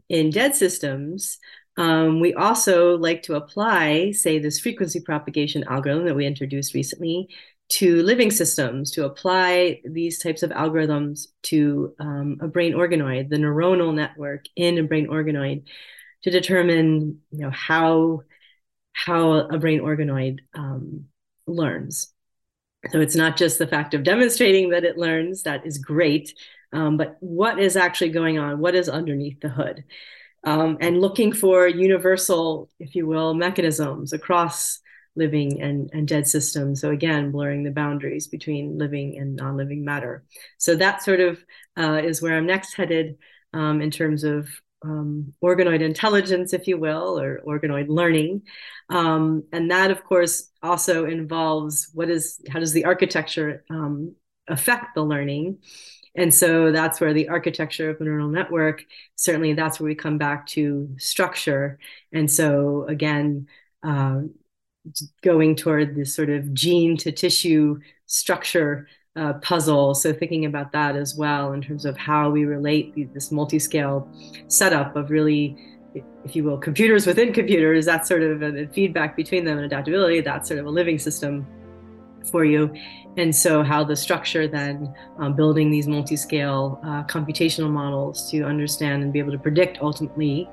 in 0.09 0.31
dead 0.31 0.55
systems, 0.55 1.39
um, 1.77 2.21
we 2.21 2.35
also 2.35 2.97
like 2.97 3.23
to 3.25 3.35
apply, 3.35 4.13
say, 4.13 4.39
this 4.39 4.61
frequency 4.61 5.01
propagation 5.01 5.65
algorithm 5.65 6.07
that 6.07 6.17
we 6.17 6.27
introduced 6.27 6.75
recently 6.75 7.29
to 7.69 8.03
living 8.03 8.31
systems, 8.31 8.93
to 8.93 9.05
apply 9.05 9.81
these 9.85 10.19
types 10.19 10.43
of 10.43 10.51
algorithms 10.51 11.27
to 11.43 11.95
um, 11.99 12.39
a 12.41 12.47
brain 12.47 12.73
organoid, 12.73 13.29
the 13.29 13.37
neuronal 13.37 13.93
network 13.95 14.47
in 14.55 14.79
a 14.79 14.85
brain 14.85 15.09
organoid, 15.09 15.65
to 16.23 16.31
determine, 16.31 17.21
you 17.31 17.39
know, 17.41 17.51
how 17.51 18.23
how 18.93 19.33
a 19.33 19.59
brain 19.59 19.81
organoid 19.81 20.39
um, 20.55 21.07
learns. 21.47 22.13
So 22.91 23.01
it's 23.01 23.17
not 23.17 23.37
just 23.37 23.59
the 23.59 23.67
fact 23.67 23.95
of 23.95 24.05
demonstrating 24.05 24.71
that 24.71 24.85
it 24.85 24.99
learns, 24.99 25.43
that 25.43 25.67
is 25.67 25.79
great, 25.79 26.35
um, 26.73 26.97
but 26.97 27.17
what 27.21 27.59
is 27.59 27.77
actually 27.77 28.11
going 28.11 28.39
on? 28.39 28.61
What 28.61 28.75
is 28.75 28.89
underneath 28.89 29.41
the 29.41 29.49
hood? 29.49 29.85
Um, 30.45 30.79
and 30.81 31.01
looking 31.01 31.33
for 31.33 31.67
universal, 31.67 32.69
if 32.79 32.95
you 32.95 33.07
will, 33.07 33.35
mechanisms 33.35 34.13
across 34.13 34.81
living 35.17 35.61
and, 35.63 35.91
and 35.93 36.07
dead 36.07 36.29
systems. 36.29 36.81
So 36.81 36.91
again, 36.91 37.31
blurring 37.31 37.65
the 37.65 37.71
boundaries 37.71 38.27
between 38.29 38.79
living 38.79 39.19
and 39.19 39.35
non-living 39.35 39.85
matter. 39.85 40.25
So 40.59 40.77
that 40.77 41.03
sort 41.03 41.21
of 41.21 41.43
uh, 41.77 42.03
is 42.05 42.21
where 42.21 42.37
I'm 42.37 42.47
next 42.47 42.75
headed 42.75 43.17
um, 43.53 43.81
in 43.81 43.91
terms 43.91 44.23
of 44.25 44.49
um, 44.87 45.35
organoid 45.43 45.83
intelligence, 45.83 46.53
if 46.53 46.69
you 46.69 46.79
will, 46.79 47.19
or 47.19 47.41
organoid 47.47 47.89
learning. 47.89 48.43
Um, 48.89 49.45
and 49.53 49.71
that, 49.71 49.91
of 49.91 50.05
course, 50.05 50.51
also 50.63 51.07
involves 51.07 51.91
what 51.93 52.09
is 52.09 52.41
how 52.49 52.61
does 52.61 52.73
the 52.73 52.85
architecture 52.85 53.65
um, 53.71 54.15
affect 54.49 54.95
the 54.95 55.03
learning. 55.03 55.59
And 56.15 56.33
so 56.33 56.73
that's 56.73 57.01
where 57.01 57.13
the 57.13 57.29
architecture 57.29 57.91
of 57.91 57.99
the 57.99 58.05
neural 58.05 58.29
network, 58.29 58.85
certainly 59.17 59.53
that's 59.53 59.79
where 59.79 59.89
we 59.89 59.95
come 59.95 60.17
back 60.17 60.47
to 60.49 60.89
structure. 60.99 61.79
And 62.13 62.31
so 62.31 62.87
again, 62.89 63.49
uh, 63.83 64.21
going 65.23 65.57
toward 65.57 65.95
this 65.95 66.15
sort 66.15 66.31
of 66.31 66.55
gene 66.55 66.97
to 66.99 67.13
tissue 67.13 67.81
structure 68.07 68.89
uh, 69.17 69.35
puzzle. 69.35 69.95
So 69.95 70.13
thinking 70.13 70.45
about 70.45 70.73
that 70.73 70.97
as 70.97 71.17
well 71.17 71.53
in 71.53 71.63
terms 71.63 71.85
of 71.85 71.97
how 71.97 72.31
we 72.31 72.45
relate 72.45 73.15
this 73.15 73.33
multi-scale 73.33 74.09
setup 74.49 74.95
of 74.97 75.11
really, 75.11 75.57
if 76.25 76.37
you 76.37 76.45
will, 76.45 76.59
computers 76.59 77.07
within 77.07 77.33
computers. 77.33 77.87
That's 77.87 78.09
sort 78.09 78.23
of 78.23 78.43
a, 78.43 78.67
feedback 78.69 79.17
between 79.17 79.45
them 79.45 79.57
and 79.57 79.67
adaptability. 79.67 80.21
That's 80.21 80.49
sort 80.49 80.61
of 80.61 80.67
a 80.67 80.71
living 80.71 80.99
system 80.99 81.47
for 82.31 82.45
you. 82.45 82.73
And 83.17 83.35
so 83.35 83.63
how 83.63 83.83
the 83.83 83.97
structure 83.97 84.47
then 84.47 84.95
um, 85.19 85.35
building 85.35 85.71
these 85.71 85.87
multi-scale 85.87 86.81
uh, 86.85 87.05
computational 87.05 87.71
models 87.71 88.31
to 88.31 88.43
understand 88.43 89.03
and 89.03 89.13
be 89.13 89.19
able 89.19 89.33
to 89.33 89.39
predict 89.39 89.79
ultimately 89.81 90.49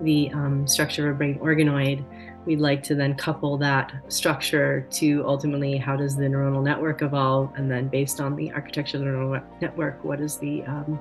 the 0.00 0.30
um, 0.32 0.66
structure 0.66 1.10
of 1.10 1.16
a 1.16 1.18
brain 1.18 1.38
organoid 1.40 2.04
we'd 2.46 2.60
like 2.60 2.82
to 2.84 2.94
then 2.94 3.14
couple 3.14 3.58
that 3.58 3.92
structure 4.08 4.86
to 4.92 5.22
ultimately 5.26 5.76
how 5.76 5.96
does 5.96 6.16
the 6.16 6.24
neuronal 6.24 6.62
network 6.62 7.02
evolve, 7.02 7.52
and 7.56 7.70
then 7.70 7.88
based 7.88 8.20
on 8.20 8.36
the 8.36 8.50
architecture 8.52 8.96
of 8.96 9.02
the 9.02 9.10
neuronal 9.10 9.42
network, 9.60 10.02
what 10.04 10.20
is 10.20 10.38
the 10.38 10.62
um, 10.64 10.98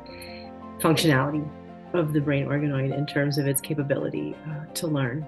functionality 0.79 1.47
of 1.93 2.11
the 2.11 2.19
brain 2.19 2.45
organoid 2.47 2.97
in 2.97 3.05
terms 3.05 3.37
of 3.37 3.47
its 3.47 3.61
capability 3.61 4.35
uh, 4.49 4.65
to 4.73 4.87
learn. 4.87 5.25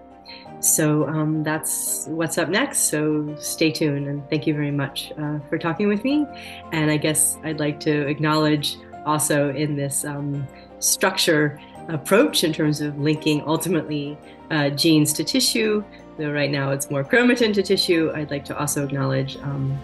So 0.59 1.07
um, 1.07 1.43
that's 1.43 2.05
what's 2.07 2.37
up 2.37 2.49
next. 2.49 2.89
So 2.89 3.35
stay 3.39 3.71
tuned 3.71 4.07
and 4.07 4.27
thank 4.29 4.47
you 4.47 4.53
very 4.53 4.71
much 4.71 5.13
uh, 5.17 5.39
for 5.49 5.57
talking 5.57 5.87
with 5.87 6.03
me. 6.03 6.25
And 6.71 6.91
I 6.91 6.97
guess 6.97 7.37
I'd 7.43 7.59
like 7.59 7.79
to 7.81 8.07
acknowledge 8.07 8.77
also 9.05 9.53
in 9.53 9.75
this 9.75 10.03
um, 10.03 10.45
structure 10.79 11.59
approach 11.87 12.43
in 12.43 12.51
terms 12.51 12.81
of 12.81 12.99
linking 12.99 13.41
ultimately 13.45 14.17
uh, 14.51 14.69
genes 14.71 15.13
to 15.13 15.23
tissue. 15.23 15.83
Though 16.17 16.31
right 16.31 16.49
now 16.49 16.71
it's 16.71 16.89
more 16.89 17.03
chromatin 17.03 17.53
to 17.53 17.63
tissue. 17.63 18.11
I'd 18.13 18.31
like 18.31 18.45
to 18.45 18.57
also 18.57 18.83
acknowledge 18.83 19.37
um, 19.37 19.79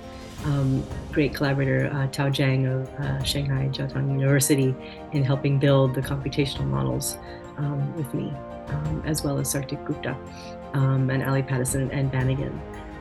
um, 0.45 0.83
great 1.11 1.33
collaborator 1.33 1.91
uh, 1.93 2.07
Tao 2.07 2.29
Zhang 2.29 2.65
of 2.65 2.89
uh, 2.99 3.23
Shanghai 3.23 3.69
Jiao 3.71 3.91
Tong 3.91 4.09
University 4.09 4.75
in 5.11 5.23
helping 5.23 5.59
build 5.59 5.95
the 5.95 6.01
computational 6.01 6.65
models 6.65 7.17
um, 7.57 7.95
with 7.95 8.13
me, 8.13 8.33
um, 8.67 9.03
as 9.05 9.23
well 9.23 9.37
as 9.39 9.53
Sartik 9.53 9.85
Gupta 9.85 10.17
um, 10.73 11.09
and 11.09 11.23
Ali 11.23 11.43
Patteson 11.43 11.89
and 11.91 12.11
Bannigan. 12.11 12.59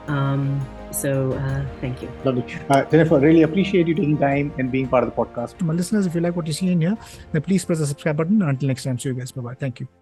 Um, 0.09 0.61
so 0.90 1.33
uh, 1.33 1.64
thank 1.81 2.03
you. 2.03 2.11
Lovely. 2.25 2.45
Uh, 2.68 2.85
Jennifer, 2.85 3.18
really 3.18 3.42
appreciate 3.42 3.87
you 3.87 3.95
taking 3.95 4.18
time 4.18 4.53
and 4.59 4.71
being 4.71 4.88
part 4.88 5.05
of 5.05 5.14
the 5.14 5.16
podcast. 5.16 5.57
To 5.59 5.64
my 5.64 5.75
listeners, 5.75 6.07
if 6.07 6.14
you 6.14 6.21
like 6.21 6.37
what 6.37 6.47
you 6.47 6.53
see 6.53 6.71
in 6.71 6.81
here, 6.81 6.97
then 7.33 7.42
please 7.42 7.64
press 7.64 7.79
the 7.79 7.87
subscribe 7.87 8.16
button. 8.16 8.42
Until 8.42 8.68
next 8.68 8.85
time, 8.85 8.99
see 8.99 9.09
you 9.09 9.14
guys. 9.14 9.33
Bye 9.33 9.42
bye. 9.42 9.55
Thank 9.55 9.81
you. 9.81 10.02